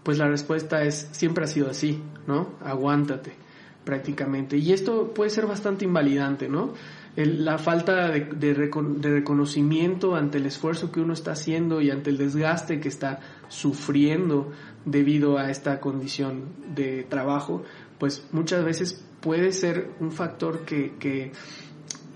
pues 0.03 0.17
la 0.17 0.27
respuesta 0.27 0.83
es, 0.83 1.07
siempre 1.11 1.45
ha 1.45 1.47
sido 1.47 1.69
así, 1.69 2.01
¿no? 2.27 2.55
Aguántate 2.61 3.48
prácticamente. 3.89 4.55
Y 4.55 4.71
esto 4.71 5.15
puede 5.15 5.31
ser 5.31 5.47
bastante 5.47 5.83
invalidante, 5.83 6.47
¿no? 6.47 6.73
la 7.15 7.57
falta 7.57 8.07
de, 8.11 8.53
reconocimiento 8.53 10.15
ante 10.15 10.37
el 10.37 10.45
esfuerzo 10.45 10.91
que 10.91 11.01
uno 11.01 11.13
está 11.13 11.31
haciendo 11.31 11.81
y 11.81 11.89
ante 11.89 12.11
el 12.11 12.17
desgaste 12.17 12.79
que 12.79 12.87
está 12.87 13.19
sufriendo 13.47 14.51
debido 14.85 15.39
a 15.39 15.49
esta 15.49 15.79
condición 15.79 16.43
de 16.75 17.03
trabajo, 17.03 17.63
pues 17.97 18.27
muchas 18.31 18.63
veces 18.63 19.03
puede 19.21 19.51
ser 19.53 19.89
un 19.99 20.11
factor 20.11 20.59
que, 20.65 21.31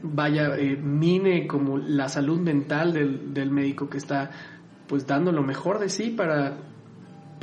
vaya, 0.03 0.56
eh, 0.56 0.77
mine 0.77 1.48
como 1.48 1.80
la 1.80 2.08
salud 2.08 2.39
mental 2.39 2.94
del 2.94 3.50
médico 3.50 3.89
que 3.89 3.98
está 3.98 4.30
pues 4.88 5.08
dando 5.08 5.32
lo 5.32 5.42
mejor 5.42 5.80
de 5.80 5.89
sí 5.89 6.12
para 6.12 6.56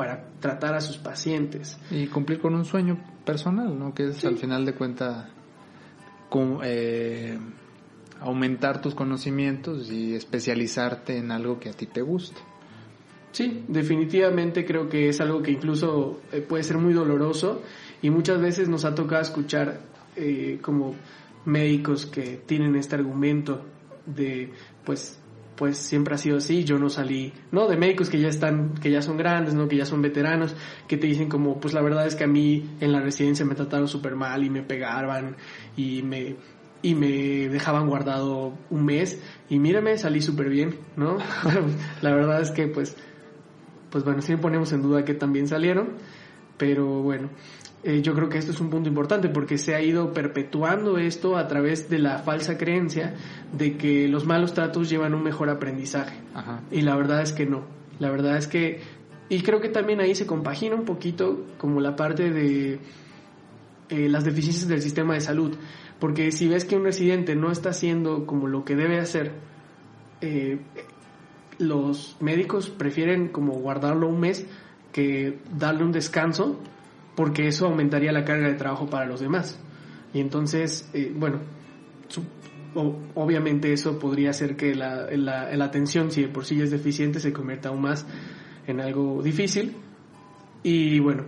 para 0.00 0.24
tratar 0.40 0.74
a 0.74 0.80
sus 0.80 0.96
pacientes. 0.96 1.78
Y 1.90 2.06
cumplir 2.06 2.40
con 2.40 2.54
un 2.54 2.64
sueño 2.64 2.98
personal, 3.26 3.78
¿no? 3.78 3.92
Que 3.92 4.06
es 4.06 4.24
al 4.24 4.38
final 4.38 4.64
de 4.64 4.72
cuentas 4.72 5.26
eh, 6.64 7.38
aumentar 8.18 8.80
tus 8.80 8.94
conocimientos 8.94 9.92
y 9.92 10.14
especializarte 10.14 11.18
en 11.18 11.30
algo 11.30 11.60
que 11.60 11.68
a 11.68 11.72
ti 11.74 11.84
te 11.84 12.00
guste. 12.00 12.40
Sí, 13.32 13.62
definitivamente 13.68 14.64
creo 14.64 14.88
que 14.88 15.10
es 15.10 15.20
algo 15.20 15.42
que 15.42 15.50
incluso 15.50 16.22
eh, 16.32 16.40
puede 16.40 16.64
ser 16.64 16.78
muy 16.78 16.94
doloroso 16.94 17.60
y 18.00 18.08
muchas 18.08 18.40
veces 18.40 18.70
nos 18.70 18.86
ha 18.86 18.94
tocado 18.94 19.20
escuchar 19.20 19.80
eh, 20.16 20.60
como 20.62 20.94
médicos 21.44 22.06
que 22.06 22.40
tienen 22.46 22.74
este 22.74 22.94
argumento 22.94 23.66
de 24.06 24.50
pues 24.82 25.19
pues 25.60 25.76
siempre 25.76 26.14
ha 26.14 26.16
sido 26.16 26.38
así, 26.38 26.64
yo 26.64 26.78
no 26.78 26.88
salí, 26.88 27.34
¿no? 27.52 27.68
De 27.68 27.76
médicos 27.76 28.08
que 28.08 28.18
ya 28.18 28.28
están, 28.28 28.72
que 28.80 28.90
ya 28.90 29.02
son 29.02 29.18
grandes, 29.18 29.52
¿no? 29.52 29.68
Que 29.68 29.76
ya 29.76 29.84
son 29.84 30.00
veteranos, 30.00 30.56
que 30.88 30.96
te 30.96 31.06
dicen 31.06 31.28
como, 31.28 31.60
pues 31.60 31.74
la 31.74 31.82
verdad 31.82 32.06
es 32.06 32.14
que 32.14 32.24
a 32.24 32.26
mí 32.26 32.78
en 32.80 32.92
la 32.92 33.00
residencia 33.02 33.44
me 33.44 33.54
trataron 33.54 33.86
súper 33.86 34.16
mal 34.16 34.42
y 34.42 34.48
me 34.48 34.62
pegaban 34.62 35.36
y 35.76 36.00
me, 36.00 36.36
y 36.80 36.94
me 36.94 37.50
dejaban 37.50 37.88
guardado 37.88 38.54
un 38.70 38.86
mes 38.86 39.20
y 39.50 39.58
mírame, 39.58 39.98
salí 39.98 40.22
súper 40.22 40.48
bien, 40.48 40.76
¿no? 40.96 41.18
la 42.00 42.14
verdad 42.14 42.40
es 42.40 42.52
que 42.52 42.66
pues, 42.66 42.96
pues 43.90 44.02
bueno, 44.02 44.22
sí 44.22 44.34
ponemos 44.36 44.72
en 44.72 44.80
duda 44.80 45.04
que 45.04 45.12
también 45.12 45.46
salieron, 45.46 45.90
pero 46.56 47.02
bueno, 47.02 47.28
eh, 47.82 48.02
yo 48.02 48.14
creo 48.14 48.28
que 48.28 48.36
esto 48.36 48.52
es 48.52 48.60
un 48.60 48.68
punto 48.68 48.90
importante 48.90 49.30
porque 49.30 49.56
se 49.56 49.74
ha 49.74 49.80
ido 49.80 50.12
perpetuando 50.12 50.98
esto 50.98 51.38
a 51.38 51.48
través 51.48 51.88
de 51.88 51.98
la 51.98 52.18
falsa 52.18 52.58
creencia 52.58 53.14
de 53.56 53.78
que 53.78 54.06
los 54.06 54.26
malos 54.26 54.52
tratos 54.52 54.90
llevan 54.90 55.14
un 55.14 55.22
mejor 55.22 55.48
aprendizaje. 55.48 56.16
Y 56.70 56.82
la 56.82 56.94
verdad 56.96 57.22
es 57.22 57.32
que 57.32 57.46
no. 57.46 57.64
La 57.98 58.10
verdad 58.10 58.36
es 58.36 58.46
que, 58.48 58.80
y 59.30 59.40
creo 59.40 59.60
que 59.60 59.70
también 59.70 60.00
ahí 60.00 60.14
se 60.14 60.26
compagina 60.26 60.74
un 60.74 60.84
poquito 60.84 61.46
como 61.56 61.80
la 61.80 61.96
parte 61.96 62.30
de 62.30 62.80
eh, 63.88 64.08
las 64.08 64.24
deficiencias 64.24 64.68
del 64.68 64.82
sistema 64.82 65.14
de 65.14 65.22
salud. 65.22 65.56
Porque 65.98 66.32
si 66.32 66.48
ves 66.48 66.66
que 66.66 66.76
un 66.76 66.84
residente 66.84 67.34
no 67.34 67.50
está 67.50 67.70
haciendo 67.70 68.26
como 68.26 68.46
lo 68.46 68.64
que 68.64 68.76
debe 68.76 68.98
hacer, 68.98 69.32
eh, 70.20 70.58
los 71.56 72.16
médicos 72.20 72.68
prefieren 72.68 73.28
como 73.28 73.54
guardarlo 73.54 74.06
un 74.06 74.20
mes 74.20 74.46
que 74.92 75.38
darle 75.56 75.84
un 75.84 75.92
descanso 75.92 76.58
porque 77.14 77.46
eso 77.46 77.66
aumentaría 77.66 78.12
la 78.12 78.24
carga 78.24 78.48
de 78.48 78.54
trabajo 78.54 78.88
para 78.88 79.06
los 79.06 79.20
demás. 79.20 79.58
Y 80.12 80.20
entonces, 80.20 80.90
eh, 80.92 81.12
bueno, 81.14 81.40
obviamente 83.14 83.72
eso 83.72 83.98
podría 83.98 84.30
hacer 84.30 84.56
que 84.56 84.74
la, 84.74 85.08
la, 85.10 85.64
atención, 85.64 86.10
si 86.10 86.22
de 86.22 86.28
por 86.28 86.44
sí 86.44 86.60
es 86.60 86.70
deficiente, 86.70 87.20
se 87.20 87.32
convierta 87.32 87.68
aún 87.68 87.82
más 87.82 88.06
en 88.66 88.80
algo 88.80 89.22
difícil. 89.22 89.76
Y 90.62 91.00
bueno, 91.00 91.24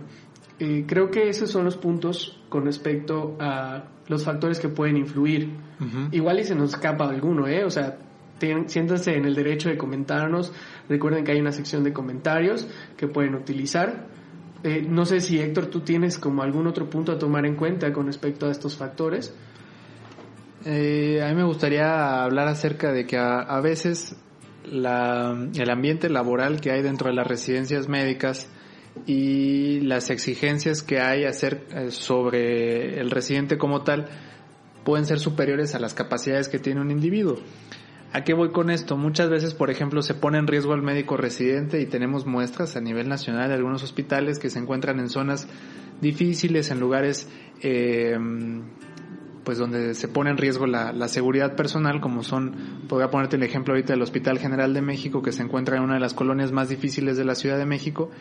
eh, 0.59 0.85
creo 0.87 1.09
que 1.09 1.29
esos 1.29 1.49
son 1.49 1.65
los 1.65 1.77
puntos 1.77 2.39
con 2.49 2.65
respecto 2.65 3.35
a 3.39 3.85
los 4.07 4.23
factores 4.23 4.59
que 4.59 4.69
pueden 4.69 4.97
influir. 4.97 5.49
Igual 6.11 6.39
y 6.39 6.45
se 6.45 6.55
nos 6.55 6.73
escapa 6.73 7.09
alguno, 7.09 7.45
¿eh? 7.45 7.65
O 7.65 7.69
sea, 7.69 7.97
siéntanse 8.67 9.17
en 9.17 9.25
el 9.25 9.35
derecho 9.35 9.67
de 9.67 9.77
comentarnos. 9.77 10.53
Recuerden 10.87 11.25
que 11.25 11.33
hay 11.33 11.41
una 11.41 11.51
sección 11.51 11.83
de 11.83 11.91
comentarios 11.91 12.67
que 12.95 13.07
pueden 13.07 13.35
utilizar. 13.35 14.07
Eh, 14.63 14.85
no 14.87 15.05
sé 15.05 15.19
si 15.19 15.39
Héctor, 15.39 15.65
tú 15.65 15.81
tienes 15.81 16.17
como 16.17 16.41
algún 16.41 16.67
otro 16.67 16.89
punto 16.89 17.11
a 17.11 17.19
tomar 17.19 17.45
en 17.45 17.55
cuenta 17.55 17.91
con 17.91 18.05
respecto 18.05 18.47
a 18.47 18.51
estos 18.51 18.77
factores. 18.77 19.33
Eh, 20.65 21.21
a 21.21 21.27
mí 21.27 21.35
me 21.35 21.43
gustaría 21.43 22.23
hablar 22.23 22.47
acerca 22.47 22.93
de 22.93 23.05
que 23.05 23.17
a, 23.17 23.59
veces 23.59 24.15
el 24.65 25.69
ambiente 25.69 26.09
laboral 26.09 26.61
que 26.61 26.71
hay 26.71 26.81
dentro 26.81 27.09
de 27.09 27.15
las 27.15 27.27
residencias 27.27 27.89
médicas 27.89 28.47
y 29.05 29.81
las 29.81 30.09
exigencias 30.09 30.81
que 30.81 31.01
hay 31.01 31.25
hacer, 31.25 31.65
eh, 31.71 31.91
sobre 31.91 33.01
el 33.01 33.11
residente 33.11 33.57
como 33.57 33.83
tal 33.83 34.07
pueden 34.85 35.05
ser 35.05 35.19
superiores 35.19 35.75
a 35.75 35.79
las 35.79 35.93
capacidades 35.93 36.47
que 36.47 36.59
tiene 36.59 36.79
un 36.79 36.91
individuo. 36.91 37.35
¿A 38.13 38.23
qué 38.23 38.35
voy 38.35 38.51
con 38.51 38.69
esto? 38.69 38.95
Muchas 38.95 39.31
veces, 39.31 39.55
por 39.55 39.71
ejemplo, 39.71 40.03
se 40.03 40.13
pone 40.13 40.37
en 40.37 40.45
riesgo 40.45 40.73
al 40.73 40.83
médico 40.83 41.17
residente 41.17 41.81
y 41.81 41.87
tenemos 41.87 42.27
muestras 42.27 42.75
a 42.75 42.79
nivel 42.79 43.09
nacional 43.09 43.49
de 43.49 43.55
algunos 43.55 43.81
hospitales 43.81 44.37
que 44.37 44.51
se 44.51 44.59
encuentran 44.59 44.99
en 44.99 45.09
zonas 45.09 45.47
difíciles, 45.99 46.69
en 46.69 46.79
lugares 46.79 47.27
eh, 47.63 48.15
pues 49.43 49.57
donde 49.57 49.95
se 49.95 50.07
pone 50.07 50.29
en 50.29 50.37
riesgo 50.37 50.67
la, 50.67 50.93
la, 50.93 51.07
seguridad 51.07 51.55
personal, 51.55 52.01
como 52.01 52.21
son, 52.21 52.83
podría 52.87 53.09
ponerte 53.09 53.35
el 53.37 53.41
ejemplo 53.41 53.73
ahorita 53.73 53.93
del 53.93 54.03
Hospital 54.03 54.37
General 54.37 54.71
de 54.75 54.83
México, 54.83 55.23
que 55.23 55.31
se 55.31 55.41
encuentra 55.41 55.77
en 55.77 55.83
una 55.83 55.95
de 55.95 55.99
las 55.99 56.13
colonias 56.13 56.51
más 56.51 56.69
difíciles 56.69 57.17
de 57.17 57.25
la 57.25 57.33
Ciudad 57.33 57.57
de 57.57 57.65
México, 57.65 58.11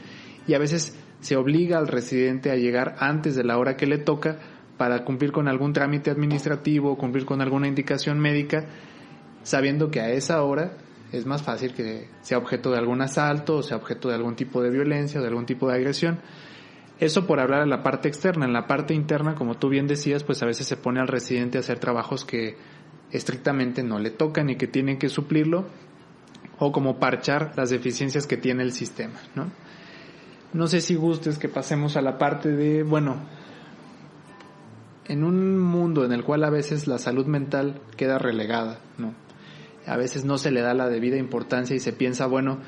y 0.47 0.55
a 0.55 0.59
veces 0.59 0.97
se 1.21 1.37
obliga 1.37 1.77
al 1.77 1.89
residente 1.89 2.51
a 2.51 2.57
llegar 2.57 2.97
antes 2.99 3.37
de 3.37 3.45
la 3.45 3.59
hora 3.59 3.77
que 3.77 3.87
le 3.87 3.99
toca 3.99 4.39
para 4.79 5.05
cumplir 5.05 5.33
con 5.33 5.49
algún 5.49 5.75
trámite 5.75 6.11
administrativo, 6.11 6.97
cumplir 6.97 7.27
con 7.27 7.43
alguna 7.43 7.69
indicación 7.69 8.19
médica, 8.19 8.65
sabiendo 9.43 9.91
que 9.91 10.01
a 10.01 10.11
esa 10.11 10.43
hora 10.43 10.73
es 11.13 11.27
más 11.27 11.43
fácil 11.43 11.75
que 11.75 12.09
sea 12.23 12.39
objeto 12.39 12.71
de 12.71 12.79
algún 12.79 13.03
asalto 13.03 13.57
o 13.57 13.63
sea 13.63 13.77
objeto 13.77 14.09
de 14.09 14.15
algún 14.15 14.35
tipo 14.35 14.63
de 14.63 14.71
violencia 14.71 15.21
o 15.21 15.23
de 15.23 15.29
algún 15.29 15.47
tipo 15.47 15.69
de 15.69 15.75
agresión. 15.75 16.21
Eso 17.01 17.27
por 17.27 17.41
hablar 17.41 17.63
de 17.63 17.67
la 17.67 17.83
parte 17.83 18.09
externa. 18.09 18.45
En 18.47 18.53
la 18.53 18.67
parte 18.67 18.95
interna, 18.95 19.35
como 19.35 19.57
tú 19.57 19.69
bien 19.69 19.89
decías, 19.89 20.23
pues 20.23 20.43
a 20.43 20.47
veces 20.47 20.67
se 20.67 20.77
pone 20.77 21.01
al 21.01 21.09
residente 21.09 21.59
a 21.59 21.61
hacer 21.61 21.79
trabajos 21.81 22.25
que 22.25 22.57
estrictamente 23.11 23.83
no 23.83 23.99
le 23.99 24.11
tocan 24.11 24.51
y 24.51 24.57
que 24.57 24.67
tienen 24.67 24.99
que 24.99 25.09
suplirlo 25.09 25.67
o 26.59 26.71
como 26.71 27.01
parchar 27.01 27.53
las 27.57 27.71
deficiencias 27.71 28.27
que 28.27 28.37
tiene 28.37 28.63
el 28.63 28.73
sistema, 28.73 29.21
¿no? 29.35 29.51
No 30.53 30.67
sé 30.67 30.81
si 30.81 30.95
gustes 30.95 31.39
que 31.39 31.49
pasemos 31.49 31.97
a 31.97 32.03
la 32.03 32.19
parte 32.19 32.51
de, 32.51 32.83
bueno, 32.83 33.17
en 35.09 35.25
un 35.25 35.59
mundo 35.59 36.05
en 36.05 36.13
el 36.13 36.25
cual 36.25 36.45
a 36.45 36.51
veces 36.51 36.87
la 36.87 36.99
salud 36.99 37.27
mental 37.27 37.81
queda 37.97 38.19
relegada, 38.19 38.79
¿no? 38.99 39.15
A 39.87 39.97
veces 39.97 40.25
no 40.25 40.39
se 40.39 40.51
le 40.51 40.61
da 40.61 40.75
la 40.75 40.89
debida 40.89 41.17
importancia 41.17 41.75
y 41.75 41.81
se 41.81 41.93
piensa, 41.93 42.27
bueno, 42.27 42.61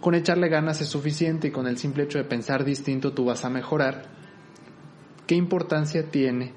con 0.00 0.14
echarle 0.14 0.48
ganas 0.50 0.82
es 0.82 0.88
suficiente 0.88 1.48
y 1.48 1.50
con 1.50 1.66
el 1.66 1.78
simple 1.78 2.04
hecho 2.04 2.18
de 2.18 2.24
pensar 2.24 2.64
distinto 2.64 3.12
tú 3.12 3.24
vas 3.24 3.44
a 3.44 3.50
mejorar. 3.50 4.04
¿Qué 5.26 5.34
importancia 5.34 6.10
tiene 6.10 6.52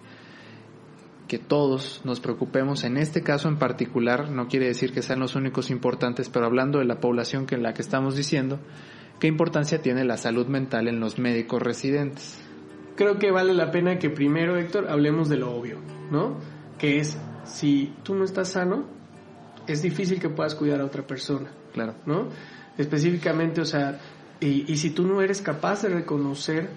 que 1.29 1.39
todos 1.39 2.01
nos 2.03 2.19
preocupemos 2.19 2.83
en 2.83 2.97
este 2.97 3.23
caso 3.23 3.47
en 3.47 3.57
particular? 3.57 4.29
No 4.29 4.49
quiere 4.49 4.67
decir 4.67 4.91
que 4.91 5.01
sean 5.01 5.19
los 5.19 5.35
únicos 5.35 5.69
importantes, 5.69 6.29
pero 6.29 6.45
hablando 6.45 6.79
de 6.79 6.85
la 6.85 6.99
población 6.99 7.45
que 7.45 7.55
en 7.55 7.63
la 7.63 7.73
que 7.73 7.81
estamos 7.81 8.17
diciendo, 8.17 8.59
¿qué 9.21 9.27
importancia 9.27 9.81
tiene 9.81 10.03
la 10.03 10.17
salud 10.17 10.47
mental 10.47 10.89
en 10.89 10.99
los 10.99 11.17
médicos 11.17 11.61
residentes? 11.61 12.43
Creo 12.97 13.19
que 13.19 13.31
vale 13.31 13.53
la 13.53 13.71
pena 13.71 13.99
que 13.99 14.09
primero, 14.09 14.57
Héctor, 14.57 14.89
hablemos 14.89 15.29
de 15.29 15.37
lo 15.37 15.55
obvio, 15.55 15.77
¿no? 16.11 16.35
Que 16.77 16.99
es, 16.99 17.17
si 17.45 17.93
tú 18.03 18.15
no 18.15 18.25
estás 18.25 18.49
sano, 18.49 18.96
es 19.67 19.81
difícil 19.81 20.19
que 20.19 20.29
puedas 20.29 20.55
cuidar 20.55 20.81
a 20.81 20.85
otra 20.85 21.05
persona. 21.05 21.49
Claro. 21.73 21.95
¿No? 22.05 22.29
Específicamente, 22.77 23.61
o 23.61 23.65
sea, 23.65 23.99
y, 24.39 24.71
y 24.71 24.77
si 24.77 24.91
tú 24.91 25.05
no 25.05 25.21
eres 25.21 25.41
capaz 25.41 25.83
de 25.83 25.89
reconocer 25.89 26.69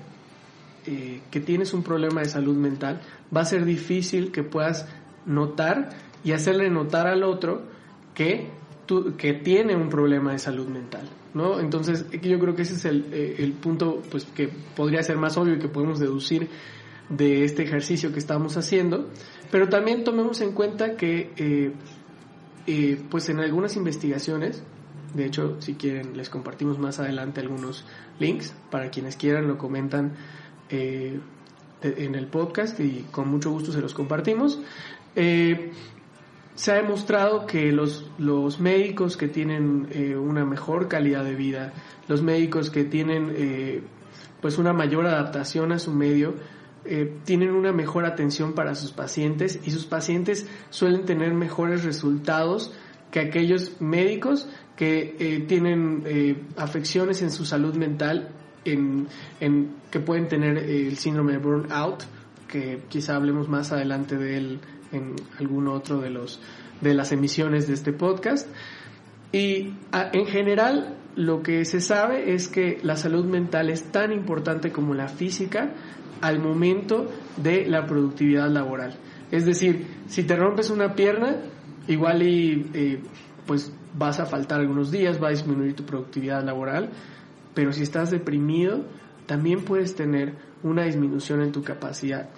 eh, 0.86 1.20
que 1.30 1.40
tienes 1.40 1.74
un 1.74 1.82
problema 1.82 2.22
de 2.22 2.28
salud 2.28 2.56
mental, 2.56 3.02
va 3.34 3.42
a 3.42 3.44
ser 3.44 3.66
difícil 3.66 4.32
que 4.32 4.42
puedas 4.42 4.88
notar 5.26 5.90
y 6.24 6.32
hacerle 6.32 6.70
notar 6.70 7.06
al 7.06 7.22
otro 7.22 7.62
que, 8.14 8.48
tú, 8.86 9.14
que 9.16 9.34
tiene 9.34 9.76
un 9.76 9.90
problema 9.90 10.32
de 10.32 10.38
salud 10.38 10.68
mental. 10.68 11.06
¿no? 11.34 11.60
Entonces, 11.60 12.06
yo 12.10 12.38
creo 12.38 12.54
que 12.54 12.62
ese 12.62 12.76
es 12.76 12.84
el, 12.86 13.06
eh, 13.12 13.36
el 13.38 13.52
punto 13.52 14.02
pues, 14.10 14.24
que 14.24 14.48
podría 14.74 15.02
ser 15.02 15.18
más 15.18 15.36
obvio 15.36 15.54
y 15.54 15.58
que 15.58 15.68
podemos 15.68 15.98
deducir 15.98 16.48
de 17.10 17.44
este 17.44 17.62
ejercicio 17.62 18.10
que 18.10 18.18
estamos 18.18 18.56
haciendo. 18.56 19.10
Pero 19.50 19.68
también 19.68 20.02
tomemos 20.02 20.40
en 20.40 20.52
cuenta 20.52 20.96
que 20.96 21.30
eh, 21.36 21.72
eh, 22.72 23.02
pues 23.10 23.28
en 23.28 23.40
algunas 23.40 23.74
investigaciones, 23.74 24.62
de 25.14 25.26
hecho, 25.26 25.56
si 25.60 25.74
quieren, 25.74 26.16
les 26.16 26.30
compartimos 26.30 26.78
más 26.78 27.00
adelante 27.00 27.40
algunos 27.40 27.84
links 28.20 28.54
para 28.70 28.90
quienes 28.90 29.16
quieran, 29.16 29.48
lo 29.48 29.58
comentan 29.58 30.12
eh, 30.68 31.18
en 31.82 32.14
el 32.14 32.28
podcast 32.28 32.78
y 32.78 33.06
con 33.10 33.28
mucho 33.28 33.50
gusto 33.50 33.72
se 33.72 33.80
los 33.80 33.92
compartimos. 33.92 34.60
Eh, 35.16 35.72
se 36.54 36.70
ha 36.70 36.74
demostrado 36.76 37.44
que 37.44 37.72
los, 37.72 38.08
los 38.18 38.60
médicos 38.60 39.16
que 39.16 39.26
tienen 39.26 39.88
una 40.16 40.44
mejor 40.44 40.86
calidad 40.86 41.24
de 41.24 41.34
vida, 41.34 41.72
los 42.06 42.22
médicos 42.22 42.70
que 42.70 42.84
tienen 42.84 43.82
pues 44.40 44.58
una 44.58 44.72
mayor 44.72 45.06
adaptación 45.06 45.72
a 45.72 45.78
su 45.78 45.92
medio, 45.92 46.34
eh, 46.84 47.18
tienen 47.24 47.50
una 47.50 47.72
mejor 47.72 48.06
atención 48.06 48.54
para 48.54 48.74
sus 48.74 48.92
pacientes 48.92 49.60
y 49.64 49.70
sus 49.70 49.86
pacientes 49.86 50.46
suelen 50.70 51.04
tener 51.04 51.34
mejores 51.34 51.84
resultados 51.84 52.72
que 53.10 53.20
aquellos 53.20 53.80
médicos 53.80 54.48
que 54.76 55.16
eh, 55.18 55.40
tienen 55.40 56.02
eh, 56.06 56.42
afecciones 56.56 57.22
en 57.22 57.30
su 57.30 57.44
salud 57.44 57.74
mental 57.74 58.30
en, 58.64 59.08
en, 59.40 59.74
que 59.90 60.00
pueden 60.00 60.28
tener 60.28 60.58
el 60.58 60.96
síndrome 60.96 61.32
de 61.32 61.38
burnout 61.38 62.04
que 62.48 62.82
quizá 62.88 63.16
hablemos 63.16 63.48
más 63.48 63.72
adelante 63.72 64.16
de 64.16 64.36
él 64.36 64.60
en 64.92 65.16
alguno 65.38 65.72
otro 65.72 66.00
de 66.00 66.10
los 66.10 66.40
de 66.80 66.94
las 66.94 67.12
emisiones 67.12 67.68
de 67.68 67.74
este 67.74 67.92
podcast. 67.92 68.48
Y 69.32 69.74
en 69.92 70.26
general 70.26 70.96
lo 71.14 71.42
que 71.42 71.64
se 71.64 71.80
sabe 71.80 72.34
es 72.34 72.48
que 72.48 72.78
la 72.82 72.96
salud 72.96 73.24
mental 73.24 73.70
es 73.70 73.84
tan 73.92 74.12
importante 74.12 74.72
como 74.72 74.94
la 74.94 75.08
física 75.08 75.74
al 76.20 76.38
momento 76.40 77.08
de 77.36 77.66
la 77.66 77.86
productividad 77.86 78.48
laboral. 78.48 78.94
Es 79.30 79.46
decir, 79.46 79.86
si 80.08 80.24
te 80.24 80.36
rompes 80.36 80.70
una 80.70 80.94
pierna, 80.94 81.36
igual 81.86 82.22
y 82.22 82.70
eh, 82.74 83.00
pues 83.46 83.72
vas 83.96 84.20
a 84.20 84.26
faltar 84.26 84.60
algunos 84.60 84.90
días, 84.90 85.22
va 85.22 85.28
a 85.28 85.30
disminuir 85.30 85.74
tu 85.74 85.84
productividad 85.84 86.44
laboral, 86.44 86.90
pero 87.54 87.72
si 87.72 87.82
estás 87.82 88.10
deprimido, 88.10 88.84
también 89.26 89.62
puedes 89.64 89.94
tener 89.94 90.34
una 90.62 90.84
disminución 90.84 91.42
en 91.42 91.52
tu 91.52 91.62
capacidad. 91.62 92.28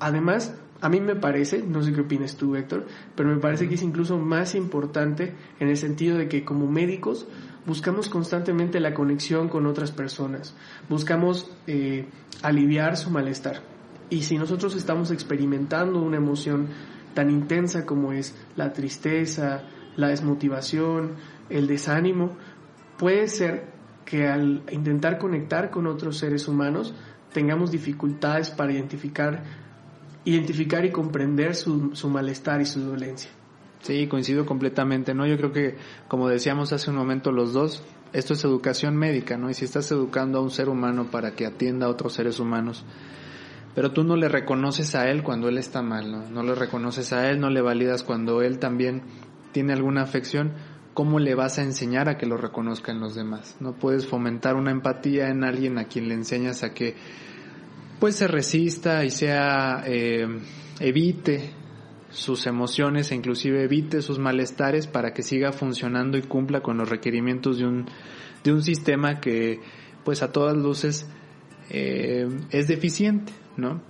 Además, 0.00 0.54
a 0.80 0.88
mí 0.88 1.00
me 1.00 1.16
parece, 1.16 1.62
no 1.62 1.82
sé 1.82 1.92
qué 1.92 2.02
opinas 2.02 2.36
tú, 2.36 2.56
Héctor, 2.56 2.86
pero 3.14 3.30
me 3.30 3.40
parece 3.40 3.68
que 3.68 3.74
es 3.74 3.82
incluso 3.82 4.18
más 4.18 4.54
importante 4.54 5.32
en 5.60 5.68
el 5.68 5.76
sentido 5.76 6.18
de 6.18 6.28
que 6.28 6.44
como 6.44 6.70
médicos 6.70 7.26
buscamos 7.66 8.08
constantemente 8.08 8.80
la 8.80 8.94
conexión 8.94 9.48
con 9.48 9.66
otras 9.66 9.90
personas, 9.90 10.54
buscamos 10.88 11.50
eh, 11.66 12.06
aliviar 12.42 12.96
su 12.96 13.10
malestar. 13.10 13.62
Y 14.10 14.22
si 14.22 14.36
nosotros 14.36 14.76
estamos 14.76 15.10
experimentando 15.10 16.00
una 16.00 16.18
emoción 16.18 16.68
tan 17.14 17.30
intensa 17.30 17.86
como 17.86 18.12
es 18.12 18.34
la 18.56 18.72
tristeza, 18.72 19.62
la 19.96 20.08
desmotivación, 20.08 21.12
el 21.48 21.66
desánimo, 21.66 22.36
puede 22.98 23.28
ser 23.28 23.72
que 24.04 24.26
al 24.26 24.62
intentar 24.70 25.18
conectar 25.18 25.70
con 25.70 25.86
otros 25.86 26.18
seres 26.18 26.46
humanos 26.48 26.94
tengamos 27.32 27.70
dificultades 27.70 28.50
para 28.50 28.72
identificar, 28.72 29.42
identificar 30.24 30.84
y 30.84 30.92
comprender 30.92 31.54
su, 31.54 31.94
su 31.94 32.08
malestar 32.08 32.60
y 32.60 32.66
su 32.66 32.80
dolencia. 32.80 33.30
Sí, 33.84 34.06
coincido 34.06 34.46
completamente, 34.46 35.12
¿no? 35.12 35.26
Yo 35.26 35.36
creo 35.36 35.52
que, 35.52 35.76
como 36.08 36.30
decíamos 36.30 36.72
hace 36.72 36.88
un 36.88 36.96
momento 36.96 37.32
los 37.32 37.52
dos, 37.52 37.82
esto 38.14 38.32
es 38.32 38.42
educación 38.42 38.96
médica, 38.96 39.36
¿no? 39.36 39.50
Y 39.50 39.54
si 39.54 39.66
estás 39.66 39.92
educando 39.92 40.38
a 40.38 40.40
un 40.40 40.50
ser 40.50 40.70
humano 40.70 41.10
para 41.10 41.32
que 41.32 41.44
atienda 41.44 41.84
a 41.84 41.90
otros 41.90 42.14
seres 42.14 42.40
humanos, 42.40 42.82
pero 43.74 43.92
tú 43.92 44.02
no 44.02 44.16
le 44.16 44.30
reconoces 44.30 44.94
a 44.94 45.10
él 45.10 45.22
cuando 45.22 45.50
él 45.50 45.58
está 45.58 45.82
mal, 45.82 46.10
¿no? 46.10 46.30
No 46.30 46.42
le 46.42 46.54
reconoces 46.54 47.12
a 47.12 47.28
él, 47.28 47.38
no 47.38 47.50
le 47.50 47.60
validas 47.60 48.04
cuando 48.04 48.40
él 48.40 48.58
también 48.58 49.02
tiene 49.52 49.74
alguna 49.74 50.00
afección, 50.00 50.52
¿cómo 50.94 51.18
le 51.18 51.34
vas 51.34 51.58
a 51.58 51.62
enseñar 51.62 52.08
a 52.08 52.16
que 52.16 52.24
lo 52.24 52.38
reconozcan 52.38 53.00
los 53.00 53.14
demás? 53.14 53.56
No 53.60 53.74
puedes 53.74 54.06
fomentar 54.06 54.56
una 54.56 54.70
empatía 54.70 55.28
en 55.28 55.44
alguien 55.44 55.76
a 55.76 55.84
quien 55.84 56.08
le 56.08 56.14
enseñas 56.14 56.62
a 56.62 56.72
que 56.72 56.94
pues 58.00 58.16
se 58.16 58.28
resista 58.28 59.04
y 59.04 59.10
sea 59.10 59.84
eh, 59.86 60.26
evite 60.80 61.63
sus 62.14 62.46
emociones 62.46 63.10
e 63.10 63.16
inclusive 63.16 63.64
evite 63.64 64.00
sus 64.00 64.20
malestares 64.20 64.86
para 64.86 65.12
que 65.12 65.22
siga 65.22 65.52
funcionando 65.52 66.16
y 66.16 66.22
cumpla 66.22 66.60
con 66.60 66.78
los 66.78 66.88
requerimientos 66.88 67.58
de 67.58 67.66
un, 67.66 67.86
de 68.44 68.52
un 68.52 68.62
sistema 68.62 69.20
que 69.20 69.60
pues 70.04 70.22
a 70.22 70.30
todas 70.30 70.56
luces 70.56 71.06
eh, 71.70 72.28
es 72.50 72.68
deficiente, 72.68 73.32
¿no? 73.56 73.80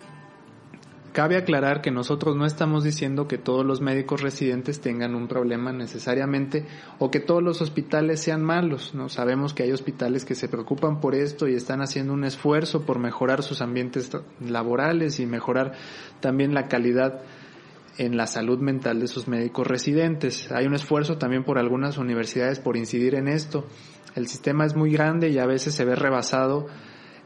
Cabe 1.13 1.37
aclarar 1.37 1.81
que 1.81 1.93
nosotros 1.93 2.35
no 2.35 2.45
estamos 2.45 2.83
diciendo 2.83 3.29
que 3.29 3.39
todos 3.39 3.65
los 3.65 3.81
médicos 3.81 4.21
residentes 4.21 4.81
tengan 4.81 5.15
un 5.15 5.29
problema 5.29 5.73
necesariamente 5.73 6.67
o 6.99 7.11
que 7.11 7.21
todos 7.21 7.43
los 7.43 7.61
hospitales 7.61 8.21
sean 8.21 8.43
malos, 8.43 8.95
¿no? 8.95 9.09
Sabemos 9.09 9.53
que 9.53 9.65
hay 9.65 9.71
hospitales 9.71 10.25
que 10.25 10.35
se 10.35 10.49
preocupan 10.49 10.99
por 11.01 11.15
esto 11.15 11.47
y 11.47 11.55
están 11.55 11.83
haciendo 11.83 12.15
un 12.15 12.25
esfuerzo 12.25 12.87
por 12.87 12.99
mejorar 12.99 13.43
sus 13.43 13.61
ambientes 13.61 14.11
laborales 14.41 15.21
y 15.21 15.27
mejorar 15.27 15.75
también 16.21 16.55
la 16.55 16.69
calidad 16.69 17.21
en 17.99 18.17
la 18.17 18.27
salud 18.27 18.59
mental 18.59 19.01
de 19.01 19.09
sus 19.09 19.29
médicos 19.29 19.67
residentes. 19.67 20.51
Hay 20.53 20.67
un 20.67 20.75
esfuerzo 20.75 21.19
también 21.19 21.45
por 21.45 21.59
algunas 21.59 21.99
universidades 21.99 22.59
por 22.59 22.77
incidir 22.77 23.15
en 23.15 23.29
esto. 23.29 23.67
El 24.15 24.27
sistema 24.27 24.65
es 24.65 24.75
muy 24.75 24.91
grande 24.91 25.31
y 25.31 25.39
a 25.39 25.47
veces 25.47 25.75
se 25.75 25.85
ve 25.85 25.95
rebasado 25.95 26.67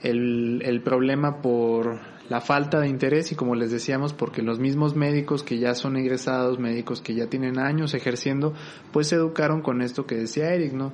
el, 0.02 0.62
el 0.64 0.82
problema 0.82 1.40
por 1.40 2.00
la 2.28 2.40
falta 2.40 2.80
de 2.80 2.88
interés 2.88 3.32
y 3.32 3.34
como 3.34 3.54
les 3.54 3.70
decíamos 3.70 4.12
porque 4.12 4.42
los 4.42 4.58
mismos 4.58 4.94
médicos 4.94 5.42
que 5.42 5.58
ya 5.58 5.74
son 5.74 5.96
egresados, 5.96 6.58
médicos 6.58 7.00
que 7.00 7.14
ya 7.14 7.26
tienen 7.26 7.58
años 7.58 7.94
ejerciendo, 7.94 8.52
pues 8.92 9.08
se 9.08 9.16
educaron 9.16 9.62
con 9.62 9.80
esto 9.80 10.06
que 10.06 10.16
decía 10.16 10.52
Eric, 10.52 10.74
¿no? 10.74 10.92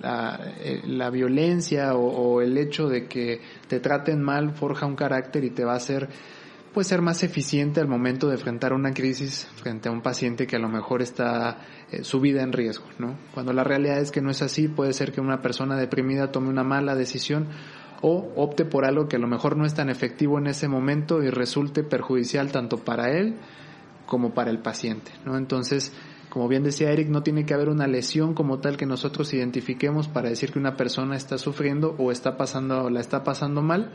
La, 0.00 0.40
eh, 0.58 0.82
la 0.86 1.10
violencia 1.10 1.94
o, 1.94 2.06
o 2.06 2.40
el 2.40 2.56
hecho 2.58 2.88
de 2.88 3.06
que 3.06 3.40
te 3.68 3.78
traten 3.78 4.20
mal 4.22 4.54
forja 4.54 4.86
un 4.86 4.96
carácter 4.96 5.44
y 5.44 5.50
te 5.50 5.64
va 5.64 5.74
a 5.74 5.76
hacer 5.76 6.08
pues 6.72 6.86
ser 6.86 7.02
más 7.02 7.22
eficiente 7.22 7.80
al 7.80 7.88
momento 7.88 8.28
de 8.28 8.34
enfrentar 8.34 8.72
una 8.72 8.92
crisis 8.92 9.48
frente 9.56 9.88
a 9.88 9.92
un 9.92 10.00
paciente 10.00 10.46
que 10.46 10.56
a 10.56 10.58
lo 10.58 10.68
mejor 10.68 11.02
está 11.02 11.58
eh, 11.90 12.02
su 12.04 12.20
vida 12.20 12.42
en 12.42 12.52
riesgo, 12.52 12.86
¿no? 12.98 13.16
Cuando 13.34 13.52
la 13.52 13.64
realidad 13.64 13.98
es 13.98 14.10
que 14.10 14.22
no 14.22 14.30
es 14.30 14.42
así, 14.42 14.68
puede 14.68 14.92
ser 14.92 15.12
que 15.12 15.20
una 15.20 15.42
persona 15.42 15.76
deprimida 15.76 16.32
tome 16.32 16.48
una 16.48 16.64
mala 16.64 16.94
decisión 16.94 17.48
o 18.00 18.32
opte 18.36 18.64
por 18.64 18.84
algo 18.84 19.06
que 19.06 19.16
a 19.16 19.20
lo 19.20 19.28
mejor 19.28 19.56
no 19.56 19.64
es 19.64 19.74
tan 19.74 19.90
efectivo 19.90 20.38
en 20.38 20.46
ese 20.46 20.66
momento 20.66 21.22
y 21.22 21.30
resulte 21.30 21.84
perjudicial 21.84 22.50
tanto 22.50 22.78
para 22.78 23.10
él 23.10 23.36
como 24.06 24.34
para 24.34 24.50
el 24.50 24.58
paciente, 24.58 25.12
¿no? 25.24 25.36
Entonces, 25.36 25.92
Como 26.32 26.48
bien 26.48 26.62
decía 26.62 26.90
Eric, 26.90 27.10
no 27.10 27.22
tiene 27.22 27.44
que 27.44 27.52
haber 27.52 27.68
una 27.68 27.86
lesión 27.86 28.32
como 28.32 28.58
tal 28.58 28.78
que 28.78 28.86
nosotros 28.86 29.34
identifiquemos 29.34 30.08
para 30.08 30.30
decir 30.30 30.50
que 30.50 30.58
una 30.58 30.78
persona 30.78 31.14
está 31.14 31.36
sufriendo 31.36 31.94
o 31.98 32.10
está 32.10 32.38
pasando, 32.38 32.88
la 32.88 33.00
está 33.00 33.22
pasando 33.22 33.60
mal. 33.60 33.92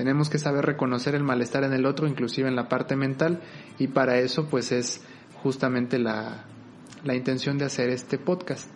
Tenemos 0.00 0.30
que 0.30 0.38
saber 0.38 0.64
reconocer 0.64 1.14
el 1.14 1.22
malestar 1.22 1.62
en 1.62 1.74
el 1.74 1.84
otro, 1.84 2.08
inclusive 2.08 2.48
en 2.48 2.56
la 2.56 2.70
parte 2.70 2.96
mental, 2.96 3.42
y 3.78 3.88
para 3.88 4.18
eso 4.18 4.46
pues 4.48 4.72
es 4.72 5.02
justamente 5.42 5.98
la, 5.98 6.46
la 7.04 7.14
intención 7.14 7.58
de 7.58 7.66
hacer 7.66 7.90
este 7.90 8.16
podcast. 8.16 8.70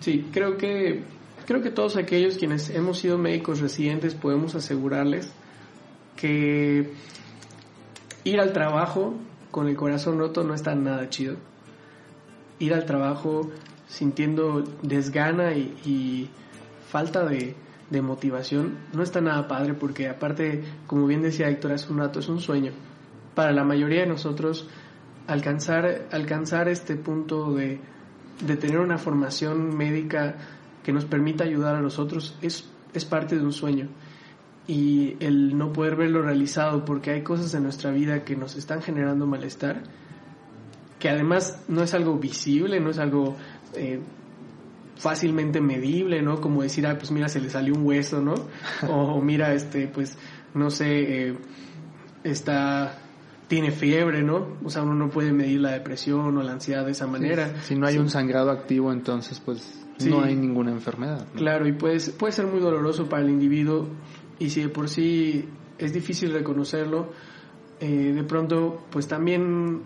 Sí, 0.00 0.26
creo 0.32 0.56
que 0.56 1.04
creo 1.46 1.62
que 1.62 1.70
todos 1.70 1.96
aquellos 1.96 2.36
quienes 2.36 2.68
hemos 2.70 2.98
sido 2.98 3.16
médicos 3.16 3.60
residentes 3.60 4.16
podemos 4.16 4.56
asegurarles 4.56 5.30
que 6.16 6.90
ir 8.24 8.40
al 8.40 8.52
trabajo 8.52 9.14
con 9.52 9.68
el 9.68 9.76
corazón 9.76 10.18
roto 10.18 10.42
no 10.42 10.52
está 10.52 10.74
nada 10.74 11.08
chido. 11.10 11.36
Ir 12.58 12.74
al 12.74 12.86
trabajo 12.86 13.48
sintiendo 13.86 14.64
desgana 14.82 15.52
y, 15.54 16.28
falta 16.88 17.24
de, 17.24 17.54
motivación 18.00 18.78
no 18.92 19.02
está 19.02 19.20
nada 19.20 19.48
padre 19.48 19.74
porque 19.74 20.08
aparte, 20.08 20.62
como 20.86 21.06
bien 21.06 21.22
decía 21.22 21.48
Héctor 21.48 21.72
hace 21.72 21.92
un 21.92 21.98
rato, 21.98 22.20
es 22.20 22.28
un 22.28 22.40
sueño. 22.40 22.72
Para 23.34 23.52
la 23.52 23.64
mayoría 23.64 24.02
de 24.02 24.06
nosotros 24.06 24.68
alcanzar, 25.26 26.06
alcanzar 26.12 26.68
este 26.68 26.94
punto 26.96 27.52
de, 27.52 27.80
de 28.46 28.56
tener 28.56 28.78
una 28.78 28.98
formación 28.98 29.76
médica 29.76 30.36
que 30.84 30.92
nos 30.92 31.04
permita 31.04 31.44
ayudar 31.44 31.74
a 31.74 31.80
los 31.80 31.98
otros 31.98 32.36
es, 32.42 32.68
es 32.94 33.04
parte 33.04 33.36
de 33.36 33.44
un 33.44 33.52
sueño 33.52 33.88
y 34.66 35.16
el 35.18 35.58
no 35.58 35.72
poder 35.72 35.96
verlo 35.96 36.22
realizado 36.22 36.84
porque 36.84 37.10
hay 37.10 37.22
cosas 37.22 37.52
en 37.54 37.64
nuestra 37.64 37.90
vida 37.90 38.24
que 38.24 38.36
nos 38.36 38.54
están 38.54 38.82
generando 38.82 39.26
malestar, 39.26 39.82
que 41.00 41.08
además 41.08 41.64
no 41.66 41.82
es 41.82 41.92
algo 41.92 42.18
visible, 42.18 42.78
no 42.78 42.90
es 42.90 42.98
algo 42.98 43.36
eh, 43.74 44.00
fácilmente 45.00 45.62
medible, 45.62 46.20
¿no? 46.20 46.40
Como 46.40 46.62
decir, 46.62 46.86
ah, 46.86 46.96
pues 46.98 47.10
mira, 47.10 47.28
se 47.28 47.40
le 47.40 47.48
salió 47.48 47.74
un 47.74 47.86
hueso, 47.86 48.20
¿no? 48.20 48.34
O, 48.88 49.20
mira, 49.22 49.54
este, 49.54 49.88
pues, 49.88 50.18
no 50.54 50.70
sé, 50.70 51.28
eh, 51.28 51.38
está 52.22 52.98
tiene 53.48 53.72
fiebre, 53.72 54.22
¿no? 54.22 54.58
O 54.62 54.70
sea, 54.70 54.82
uno 54.82 54.94
no 54.94 55.10
puede 55.10 55.32
medir 55.32 55.60
la 55.60 55.72
depresión 55.72 56.36
o 56.36 56.42
la 56.42 56.52
ansiedad 56.52 56.84
de 56.84 56.92
esa 56.92 57.08
manera. 57.08 57.60
si 57.62 57.74
no 57.74 57.84
hay 57.84 57.98
un 57.98 58.08
sangrado 58.08 58.52
activo, 58.52 58.92
entonces, 58.92 59.40
pues, 59.40 59.84
no 60.06 60.22
hay 60.22 60.36
ninguna 60.36 60.70
enfermedad. 60.70 61.26
Claro, 61.34 61.66
y 61.66 61.72
puede, 61.72 61.98
puede 62.12 62.32
ser 62.32 62.46
muy 62.46 62.60
doloroso 62.60 63.08
para 63.08 63.22
el 63.22 63.30
individuo 63.30 63.88
y 64.38 64.50
si 64.50 64.62
de 64.62 64.68
por 64.68 64.88
sí 64.88 65.48
es 65.78 65.92
difícil 65.92 66.32
reconocerlo, 66.32 67.10
eh, 67.80 68.12
de 68.14 68.22
pronto 68.22 68.86
pues 68.90 69.08
también, 69.08 69.82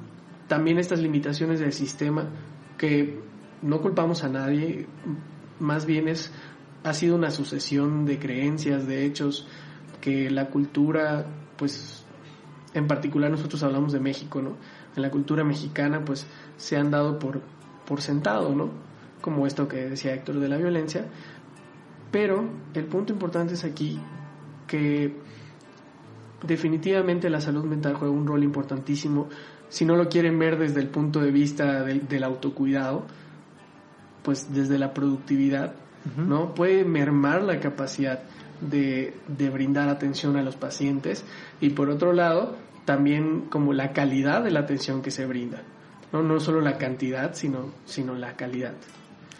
también 0.47 0.79
estas 0.79 1.01
limitaciones 1.01 1.61
del 1.61 1.73
sistema 1.73 2.29
que 2.77 3.19
no 3.65 3.81
culpamos 3.81 4.23
a 4.23 4.29
nadie, 4.29 4.87
más 5.59 5.87
bien 5.87 6.07
es, 6.07 6.31
ha 6.85 6.95
sido 6.95 7.17
una 7.17 7.31
sucesión 7.31 8.07
de 8.07 8.19
creencias, 8.19 8.87
de 8.87 9.05
hechos, 9.05 9.49
que 10.01 10.31
la 10.31 10.51
cultura, 10.51 11.27
pues 11.57 12.05
en 12.75 12.87
particular 12.87 13.31
nosotros 13.31 13.63
hablamos 13.63 13.93
de 13.93 14.01
México, 14.01 14.43
¿no? 14.43 14.57
En 14.95 15.03
la 15.03 15.11
cultura 15.11 15.45
mexicana 15.45 16.05
pues 16.05 16.27
se 16.57 16.77
han 16.77 16.91
dado 16.91 17.19
por, 17.19 17.41
por 17.87 18.03
sentado, 18.03 18.55
¿no? 18.55 18.71
Como 19.21 19.47
esto 19.47 19.67
que 19.67 19.89
decía 19.89 20.15
Héctor 20.15 20.41
de 20.41 20.49
la 20.49 20.59
violencia. 20.59 21.07
Pero 22.11 22.45
el 22.75 22.85
punto 22.85 23.13
importante 23.13 23.55
es 23.55 23.65
aquí 23.65 23.99
que 24.67 25.17
definitivamente 26.47 27.31
la 27.31 27.41
salud 27.41 27.65
mental 27.65 27.95
juega 27.95 28.15
un 28.15 28.27
rol 28.27 28.45
importantísimo. 28.45 29.29
Si 29.69 29.85
no 29.85 29.97
lo 29.97 30.09
quieren 30.09 30.39
ver 30.39 30.59
desde 30.59 30.81
el 30.81 30.89
punto 30.89 31.21
de 31.21 31.31
vista 31.31 31.83
del, 31.83 32.23
autocuidado, 32.25 33.07
pues 34.25 34.53
desde 34.53 34.79
la 34.79 34.93
productividad, 34.93 35.75
¿no? 36.17 36.55
Puede 36.55 36.85
mermar 36.85 37.43
la 37.43 37.61
capacidad 37.61 38.23
de, 38.61 39.15
de, 39.29 39.51
brindar 39.51 39.89
atención 39.89 40.37
a 40.37 40.43
los 40.43 40.57
pacientes 40.57 41.25
y 41.61 41.71
por 41.71 41.91
otro 41.91 42.13
lado, 42.13 42.57
también 42.85 43.43
como 43.49 43.73
la 43.73 43.93
calidad 43.93 44.43
de 44.43 44.51
la 44.51 44.61
atención 44.61 45.03
que 45.03 45.11
se 45.11 45.27
brinda, 45.27 45.63
¿no? 46.13 46.23
No 46.23 46.41
solo 46.41 46.61
la 46.61 46.79
cantidad, 46.79 47.35
sino, 47.35 47.71
sino 47.85 48.15
la 48.15 48.35
calidad. 48.37 48.75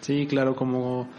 Sí, 0.01 0.27
claro, 0.27 0.55
como 0.55 1.09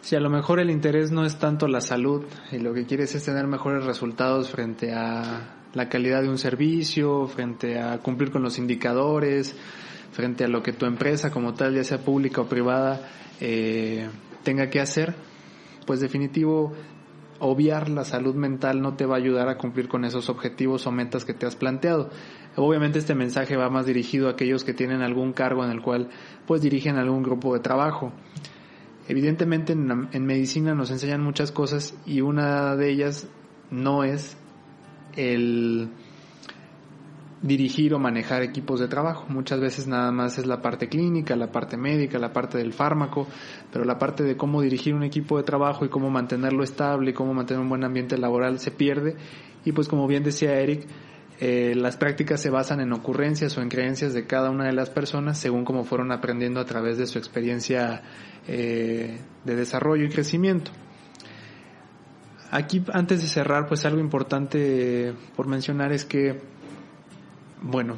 si 0.00 0.16
a 0.16 0.20
lo 0.20 0.28
mejor 0.28 0.60
el 0.60 0.70
interés 0.70 1.12
no 1.12 1.24
es 1.24 1.38
tanto 1.38 1.66
la 1.66 1.80
salud 1.80 2.24
y 2.52 2.58
lo 2.58 2.74
que 2.74 2.84
quieres 2.84 3.14
es 3.14 3.24
tener 3.24 3.46
mejores 3.46 3.84
resultados 3.84 4.50
frente 4.50 4.92
a 4.92 5.54
la 5.72 5.88
calidad 5.88 6.22
de 6.22 6.28
un 6.28 6.38
servicio, 6.38 7.26
frente 7.26 7.78
a 7.78 7.98
cumplir 7.98 8.30
con 8.30 8.42
los 8.42 8.58
indicadores, 8.58 9.56
frente 10.14 10.44
a 10.44 10.48
lo 10.48 10.62
que 10.62 10.72
tu 10.72 10.86
empresa 10.86 11.30
como 11.30 11.54
tal, 11.54 11.74
ya 11.74 11.84
sea 11.84 11.98
pública 11.98 12.40
o 12.40 12.48
privada, 12.48 13.10
eh, 13.40 14.08
tenga 14.44 14.70
que 14.70 14.80
hacer, 14.80 15.14
pues 15.86 16.00
definitivo 16.00 16.72
obviar 17.40 17.90
la 17.90 18.04
salud 18.04 18.34
mental 18.34 18.80
no 18.80 18.94
te 18.94 19.06
va 19.06 19.16
a 19.16 19.18
ayudar 19.18 19.48
a 19.48 19.58
cumplir 19.58 19.88
con 19.88 20.04
esos 20.04 20.30
objetivos 20.30 20.86
o 20.86 20.92
metas 20.92 21.24
que 21.24 21.34
te 21.34 21.46
has 21.46 21.56
planteado. 21.56 22.10
Obviamente 22.56 23.00
este 23.00 23.14
mensaje 23.14 23.56
va 23.56 23.68
más 23.68 23.86
dirigido 23.86 24.28
a 24.28 24.32
aquellos 24.32 24.62
que 24.64 24.72
tienen 24.72 25.02
algún 25.02 25.32
cargo 25.32 25.64
en 25.64 25.70
el 25.70 25.82
cual 25.82 26.10
pues 26.46 26.62
dirigen 26.62 26.96
algún 26.96 27.22
grupo 27.22 27.52
de 27.52 27.60
trabajo. 27.60 28.12
Evidentemente 29.08 29.72
en, 29.72 30.26
medicina 30.26 30.74
nos 30.74 30.90
enseñan 30.90 31.22
muchas 31.22 31.52
cosas 31.52 31.94
y 32.06 32.20
una 32.20 32.76
de 32.76 32.90
ellas 32.90 33.28
no 33.70 34.04
es 34.04 34.36
el 35.16 35.90
dirigir 37.44 37.92
o 37.92 37.98
manejar 37.98 38.42
equipos 38.42 38.80
de 38.80 38.88
trabajo. 38.88 39.26
Muchas 39.28 39.60
veces 39.60 39.86
nada 39.86 40.10
más 40.10 40.38
es 40.38 40.46
la 40.46 40.62
parte 40.62 40.88
clínica, 40.88 41.36
la 41.36 41.52
parte 41.52 41.76
médica, 41.76 42.18
la 42.18 42.32
parte 42.32 42.56
del 42.56 42.72
fármaco, 42.72 43.28
pero 43.70 43.84
la 43.84 43.98
parte 43.98 44.24
de 44.24 44.36
cómo 44.36 44.62
dirigir 44.62 44.94
un 44.94 45.02
equipo 45.02 45.36
de 45.36 45.44
trabajo 45.44 45.84
y 45.84 45.90
cómo 45.90 46.10
mantenerlo 46.10 46.64
estable 46.64 47.10
y 47.10 47.14
cómo 47.14 47.34
mantener 47.34 47.60
un 47.62 47.68
buen 47.68 47.84
ambiente 47.84 48.16
laboral 48.16 48.58
se 48.58 48.70
pierde. 48.70 49.16
Y 49.64 49.72
pues 49.72 49.88
como 49.88 50.06
bien 50.06 50.24
decía 50.24 50.58
Eric, 50.58 50.86
eh, 51.38 51.74
las 51.76 51.96
prácticas 51.98 52.40
se 52.40 52.48
basan 52.48 52.80
en 52.80 52.92
ocurrencias 52.92 53.58
o 53.58 53.60
en 53.60 53.68
creencias 53.68 54.14
de 54.14 54.26
cada 54.26 54.50
una 54.50 54.64
de 54.64 54.72
las 54.72 54.88
personas 54.88 55.38
según 55.38 55.64
cómo 55.64 55.84
fueron 55.84 56.12
aprendiendo 56.12 56.60
a 56.60 56.64
través 56.64 56.96
de 56.96 57.06
su 57.06 57.18
experiencia 57.18 58.02
eh, 58.48 59.18
de 59.44 59.54
desarrollo 59.54 60.04
y 60.06 60.08
crecimiento. 60.08 60.70
Aquí, 62.50 62.84
antes 62.92 63.20
de 63.20 63.26
cerrar, 63.26 63.66
pues 63.66 63.84
algo 63.84 63.98
importante 63.98 65.12
por 65.34 65.48
mencionar 65.48 65.92
es 65.92 66.04
que, 66.04 66.40
bueno, 67.64 67.96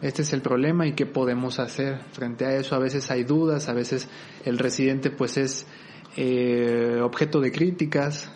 este 0.00 0.22
es 0.22 0.32
el 0.32 0.40
problema 0.40 0.86
y 0.86 0.92
qué 0.92 1.06
podemos 1.06 1.58
hacer 1.58 2.00
frente 2.12 2.46
a 2.46 2.56
eso. 2.56 2.74
A 2.74 2.78
veces 2.78 3.10
hay 3.10 3.22
dudas, 3.24 3.68
a 3.68 3.74
veces 3.74 4.08
el 4.44 4.58
residente 4.58 5.10
pues 5.10 5.36
es 5.36 5.66
eh, 6.16 7.00
objeto 7.02 7.40
de 7.40 7.52
críticas, 7.52 8.30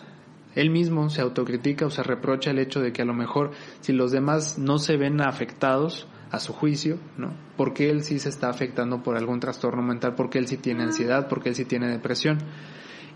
él 0.55 0.69
mismo 0.69 1.09
se 1.09 1.21
autocritica 1.21 1.85
o 1.85 1.89
se 1.89 2.03
reprocha 2.03 2.51
el 2.51 2.59
hecho 2.59 2.81
de 2.81 2.91
que 2.91 3.01
a 3.01 3.05
lo 3.05 3.13
mejor 3.13 3.51
si 3.81 3.93
los 3.93 4.11
demás 4.11 4.57
no 4.57 4.77
se 4.77 4.97
ven 4.97 5.21
afectados 5.21 6.07
a 6.31 6.39
su 6.39 6.53
juicio, 6.53 6.99
¿no? 7.17 7.33
Porque 7.57 7.89
él 7.89 8.03
sí 8.03 8.19
se 8.19 8.29
está 8.29 8.49
afectando 8.49 9.01
por 9.01 9.17
algún 9.17 9.39
trastorno 9.39 9.81
mental, 9.81 10.13
porque 10.15 10.37
él 10.37 10.47
sí 10.47 10.57
tiene 10.57 10.83
ansiedad, 10.83 11.27
porque 11.27 11.49
él 11.49 11.55
sí 11.55 11.65
tiene 11.65 11.87
depresión. 11.87 12.37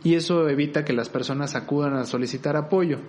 Y 0.04 0.16
eso 0.16 0.50
evita 0.50 0.84
que 0.84 0.94
las 0.94 1.10
personas 1.10 1.56
acudan 1.56 1.94
a 1.94 2.06
solicitar 2.06 2.58
apoyo. 2.58 3.00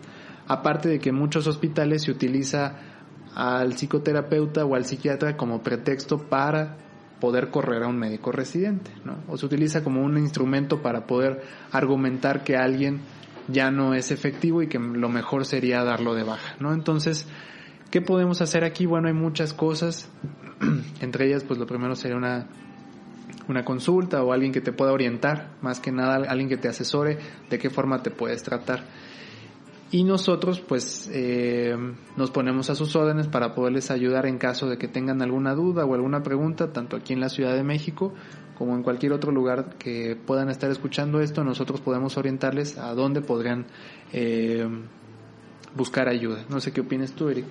Aparte 0.47 0.89
de 0.89 0.99
que 1.01 1.09
en 1.09 1.17
muchos 1.17 1.47
hospitales 1.47 2.03
se 2.03 2.11
utiliza 2.11 2.94
al 3.35 3.75
psicoterapeuta 3.75 4.65
o 4.65 4.75
al 4.75 4.85
psiquiatra 4.85 5.37
como 5.37 5.63
pretexto 5.63 6.19
para 6.19 6.77
poder 7.21 7.51
correr 7.51 7.83
a 7.83 7.89
un 7.89 7.99
médico 7.99 8.33
residente, 8.33 8.91
¿no? 9.05 9.17
O 9.29 9.37
se 9.37 9.47
utiliza 9.47 9.83
como 9.83 10.03
un 10.03 10.19
instrumento 10.19 10.83
para 10.83 11.07
poder 11.07 11.43
argumentar 11.73 12.45
que 12.45 12.57
alguien 12.57 13.01
ya 13.49 13.71
no 13.71 13.95
es 13.95 14.11
efectivo 14.11 14.63
y 14.63 14.69
que 14.69 14.79
lo 14.79 15.09
mejor 15.09 15.45
sería 15.45 15.83
darlo 15.85 16.15
de 16.15 16.23
baja, 16.23 16.57
¿no? 16.61 16.73
Entonces, 16.73 17.27
¿qué 17.91 18.01
podemos 18.01 18.41
hacer 18.41 18.65
aquí? 18.65 18.87
Bueno, 18.87 19.09
hay 19.09 19.15
muchas 19.15 19.55
cosas, 19.55 20.09
entre 21.01 21.27
ellas, 21.27 21.45
pues 21.45 21.59
lo 21.59 21.67
primero 21.67 21.95
sería 21.95 22.17
una, 22.17 22.47
una 23.49 23.65
consulta 23.65 24.23
o 24.23 24.33
alguien 24.33 24.53
que 24.53 24.61
te 24.61 24.73
pueda 24.73 24.93
orientar, 24.93 25.51
más 25.63 25.81
que 25.81 25.93
nada 25.93 26.17
alguien 26.29 26.49
que 26.49 26.57
te 26.57 26.69
asesore 26.69 27.19
de 27.51 27.59
qué 27.59 27.71
forma 27.71 28.03
te 28.03 28.11
puedes 28.11 28.43
tratar. 28.43 28.85
Y 29.91 30.03
nosotros 30.03 30.61
pues 30.61 31.09
eh, 31.13 31.77
nos 32.17 32.31
ponemos 32.31 32.69
a 32.71 32.75
sus 32.75 32.97
órdenes 32.97 33.29
para 33.29 33.55
poderles 33.55 33.91
ayudar 33.91 34.27
en 34.27 34.39
caso 34.39 34.69
de 34.69 34.77
que 34.77 34.89
tengan 34.89 35.23
alguna 35.23 35.55
duda 35.55 35.85
o 35.85 35.95
alguna 35.95 36.23
pregunta, 36.23 36.73
tanto 36.73 36.97
aquí 36.97 37.13
en 37.13 37.21
la 37.21 37.29
Ciudad 37.29 37.55
de 37.55 37.63
México 37.63 38.13
como 38.57 38.77
en 38.77 38.83
cualquier 38.83 39.13
otro 39.13 39.33
lugar 39.33 39.77
que 39.79 40.17
puedan 40.17 40.49
estar 40.49 40.71
escuchando 40.71 41.21
esto, 41.21 41.45
nosotros 41.45 41.81
podemos 41.81 42.17
orientarles 42.17 42.79
a 42.79 42.95
dónde 42.95 43.21
podrían 43.21 43.67
eh, 44.13 44.67
buscar 45.75 46.09
ayuda. 46.09 46.45
No 46.49 46.61
sé 46.61 46.73
qué 46.73 46.81
opinas 46.81 47.13
tú, 47.13 47.29
Eric. 47.29 47.47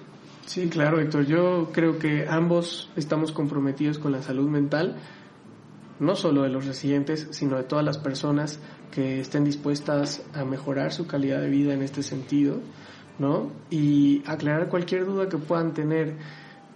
Sí, 0.46 0.67
claro, 0.67 1.00
Héctor. 1.00 1.26
Yo 1.26 1.69
creo 1.72 2.00
que 2.00 2.28
ambos 2.28 2.89
estamos 2.96 3.32
comprometidos 3.32 3.98
con 3.98 4.12
la 4.12 4.22
salud 4.22 4.50
mental, 4.50 4.98
no 6.04 6.16
solo 6.16 6.44
de 6.44 6.50
los 6.50 6.66
residentes, 6.66 7.28
sino 7.32 7.58
de 7.58 7.63
todas 7.63 7.84
las 7.84 7.98
personas 7.98 8.60
que 8.92 9.20
estén 9.20 9.44
dispuestas 9.44 10.22
a 10.34 10.46
mejorar 10.46 10.92
su 10.92 11.08
calidad 11.08 11.42
de 11.42 11.50
vida 11.50 11.74
en 11.74 11.82
este 11.82 12.04
sentido, 12.04 12.60
¿no? 13.18 13.52
Y 13.70 14.22
aclarar 14.26 14.70
cualquier 14.70 15.06
duda 15.06 15.30
que 15.30 15.38
puedan 15.38 15.74
tener. 15.74 16.16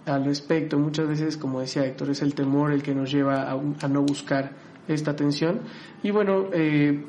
al 0.06 0.24
respecto. 0.24 0.80
Muchas 0.80 1.06
veces, 1.06 1.36
como 1.36 1.60
decía 1.60 1.86
Héctor, 1.86 2.12
es 2.12 2.22
el 2.22 2.34
temor 2.34 2.72
el 2.72 2.82
que 2.82 2.96
nos 2.96 3.12
lleva 3.12 3.52
a, 3.52 3.88
no 3.90 4.04
buscar 4.04 4.52
esta 4.88 5.12
atención. 5.12 5.60
Y 6.02 6.12
bueno, 6.12 6.46
eh, 6.54 7.04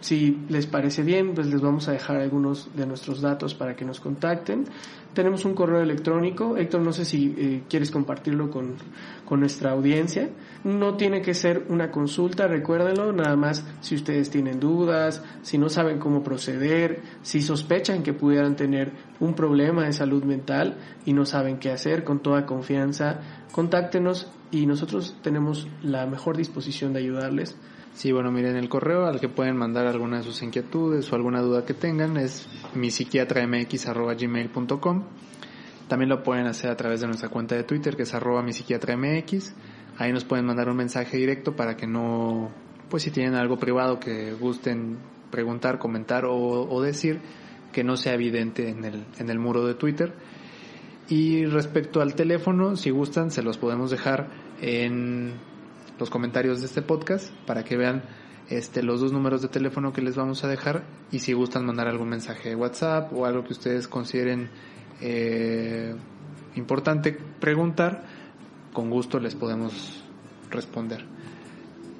si 0.00 0.38
les 0.48 0.66
parece 0.66 1.02
bien, 1.02 1.34
pues 1.34 1.46
les 1.46 1.60
vamos 1.60 1.88
a 1.88 1.92
dejar 1.92 2.16
algunos 2.16 2.68
de 2.76 2.86
nuestros 2.86 3.20
datos 3.20 3.54
para 3.54 3.74
que 3.74 3.84
nos 3.84 4.00
contacten. 4.00 4.64
Tenemos 5.14 5.46
un 5.46 5.54
correo 5.54 5.80
electrónico. 5.80 6.58
Héctor, 6.58 6.82
no 6.82 6.92
sé 6.92 7.06
si 7.06 7.34
eh, 7.38 7.62
quieres 7.68 7.90
compartirlo 7.90 8.50
con, 8.50 8.74
con, 9.24 9.40
nuestra 9.40 9.70
audiencia. 9.70 10.28
No 10.64 10.96
tiene 10.96 11.22
que 11.22 11.32
ser 11.32 11.64
una 11.70 11.90
consulta, 11.90 12.46
recuérdenlo, 12.46 13.12
nada 13.12 13.34
más 13.36 13.64
si 13.80 13.94
ustedes 13.94 14.28
tienen 14.28 14.60
dudas, 14.60 15.22
si 15.40 15.56
no 15.56 15.70
saben 15.70 15.98
cómo 15.98 16.22
proceder, 16.22 17.00
si 17.22 17.40
sospechan 17.40 18.02
que 18.02 18.12
pudieran 18.12 18.56
tener 18.56 18.92
un 19.18 19.34
problema 19.34 19.84
de 19.84 19.94
salud 19.94 20.22
mental 20.24 20.76
y 21.06 21.14
no 21.14 21.24
saben 21.24 21.58
qué 21.58 21.70
hacer, 21.70 22.04
con 22.04 22.18
toda 22.20 22.44
confianza, 22.44 23.20
contáctenos 23.52 24.30
y 24.50 24.66
nosotros 24.66 25.16
tenemos 25.22 25.66
la 25.82 26.06
mejor 26.06 26.36
disposición 26.36 26.92
de 26.92 27.00
ayudarles. 27.00 27.56
Sí, 27.96 28.12
bueno, 28.12 28.30
miren, 28.30 28.54
el 28.56 28.68
correo 28.68 29.06
al 29.06 29.18
que 29.20 29.28
pueden 29.30 29.56
mandar 29.56 29.86
alguna 29.86 30.18
de 30.18 30.22
sus 30.22 30.42
inquietudes 30.42 31.10
o 31.10 31.16
alguna 31.16 31.40
duda 31.40 31.64
que 31.64 31.72
tengan 31.72 32.18
es 32.18 32.46
mipsiquiatramx.gmail.com 32.74 35.04
También 35.88 36.10
lo 36.10 36.22
pueden 36.22 36.46
hacer 36.46 36.70
a 36.70 36.76
través 36.76 37.00
de 37.00 37.06
nuestra 37.06 37.30
cuenta 37.30 37.54
de 37.54 37.64
Twitter 37.64 37.96
que 37.96 38.02
es 38.02 38.12
arroba 38.12 38.42
mipsiquiatramx. 38.42 39.54
Ahí 39.96 40.12
nos 40.12 40.26
pueden 40.26 40.44
mandar 40.44 40.68
un 40.68 40.76
mensaje 40.76 41.16
directo 41.16 41.56
para 41.56 41.78
que 41.78 41.86
no, 41.86 42.50
pues 42.90 43.02
si 43.02 43.10
tienen 43.10 43.34
algo 43.34 43.56
privado 43.56 43.98
que 43.98 44.34
gusten 44.34 44.98
preguntar, 45.30 45.78
comentar 45.78 46.26
o, 46.26 46.36
o 46.36 46.82
decir, 46.82 47.22
que 47.72 47.82
no 47.82 47.96
sea 47.96 48.12
evidente 48.12 48.68
en 48.68 48.84
el, 48.84 49.06
en 49.18 49.30
el 49.30 49.38
muro 49.38 49.66
de 49.66 49.72
Twitter. 49.72 50.12
Y 51.08 51.46
respecto 51.46 52.02
al 52.02 52.14
teléfono, 52.14 52.76
si 52.76 52.90
gustan, 52.90 53.30
se 53.30 53.42
los 53.42 53.56
podemos 53.56 53.90
dejar 53.90 54.28
en 54.60 55.55
los 55.98 56.10
comentarios 56.10 56.60
de 56.60 56.66
este 56.66 56.82
podcast 56.82 57.30
para 57.46 57.64
que 57.64 57.76
vean 57.76 58.02
este, 58.48 58.82
los 58.82 59.00
dos 59.00 59.12
números 59.12 59.42
de 59.42 59.48
teléfono 59.48 59.92
que 59.92 60.02
les 60.02 60.16
vamos 60.16 60.44
a 60.44 60.48
dejar 60.48 60.84
y 61.10 61.18
si 61.20 61.32
gustan 61.32 61.66
mandar 61.66 61.88
algún 61.88 62.08
mensaje 62.08 62.50
de 62.50 62.54
WhatsApp 62.54 63.12
o 63.12 63.26
algo 63.26 63.44
que 63.44 63.52
ustedes 63.52 63.88
consideren 63.88 64.50
eh, 65.00 65.94
importante 66.54 67.16
preguntar, 67.40 68.04
con 68.72 68.90
gusto 68.90 69.18
les 69.18 69.34
podemos 69.34 70.02
responder. 70.50 71.04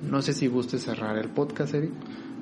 No 0.03 0.23
sé 0.23 0.33
si 0.35 0.47
guste 0.47 0.79
cerrar 0.79 1.19
el 1.19 1.29
podcast, 1.29 1.75
Eric. 1.75 1.91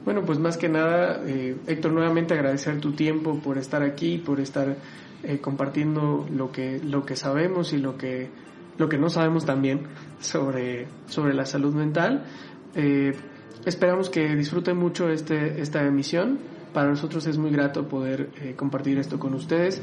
Bueno, 0.05 0.23
pues 0.27 0.38
más 0.38 0.59
que 0.59 0.69
nada, 0.69 1.23
eh, 1.25 1.57
Héctor, 1.67 1.93
nuevamente 1.93 2.35
agradecer 2.35 2.79
tu 2.81 2.93
tiempo 2.93 3.38
por 3.38 3.57
estar 3.57 3.83
aquí, 3.83 4.19
por 4.19 4.38
estar 4.38 4.77
eh, 5.23 5.38
compartiendo 5.38 6.27
lo 6.31 6.53
que, 6.53 6.79
lo 6.85 7.07
que 7.07 7.17
sabemos 7.17 7.73
y 7.73 7.79
lo 7.79 7.97
que 7.97 8.29
lo 8.78 8.88
que 8.88 8.98
no 8.98 9.08
sabemos 9.08 9.44
también 9.44 9.82
sobre, 10.20 10.87
sobre 11.06 11.34
la 11.34 11.46
salud 11.46 11.74
mental. 11.74 12.24
Eh, 12.74 13.14
esperamos 13.64 14.10
que 14.10 14.34
disfruten 14.34 14.76
mucho 14.76 15.08
este, 15.08 15.60
esta 15.60 15.84
emisión. 15.84 16.38
Para 16.72 16.88
nosotros 16.88 17.26
es 17.26 17.38
muy 17.38 17.50
grato 17.50 17.88
poder 17.88 18.30
eh, 18.40 18.54
compartir 18.56 18.98
esto 18.98 19.18
con 19.18 19.34
ustedes. 19.34 19.80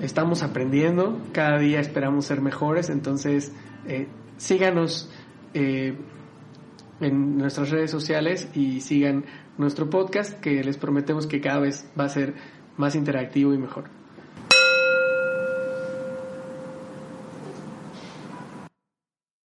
Estamos 0.00 0.42
aprendiendo, 0.42 1.20
cada 1.32 1.58
día 1.58 1.80
esperamos 1.80 2.26
ser 2.26 2.40
mejores, 2.40 2.90
entonces 2.90 3.52
eh, 3.86 4.08
síganos 4.36 5.10
en 5.54 5.98
nuestras 7.36 7.70
redes 7.70 7.90
sociales 7.90 8.48
y 8.54 8.80
sigan 8.80 9.26
nuestro 9.58 9.90
podcast 9.90 10.40
que 10.40 10.64
les 10.64 10.78
prometemos 10.78 11.26
que 11.26 11.40
cada 11.40 11.60
vez 11.60 11.86
va 11.98 12.04
a 12.04 12.08
ser 12.08 12.34
más 12.78 12.94
interactivo 12.94 13.52
y 13.52 13.58
mejor. 13.58 14.01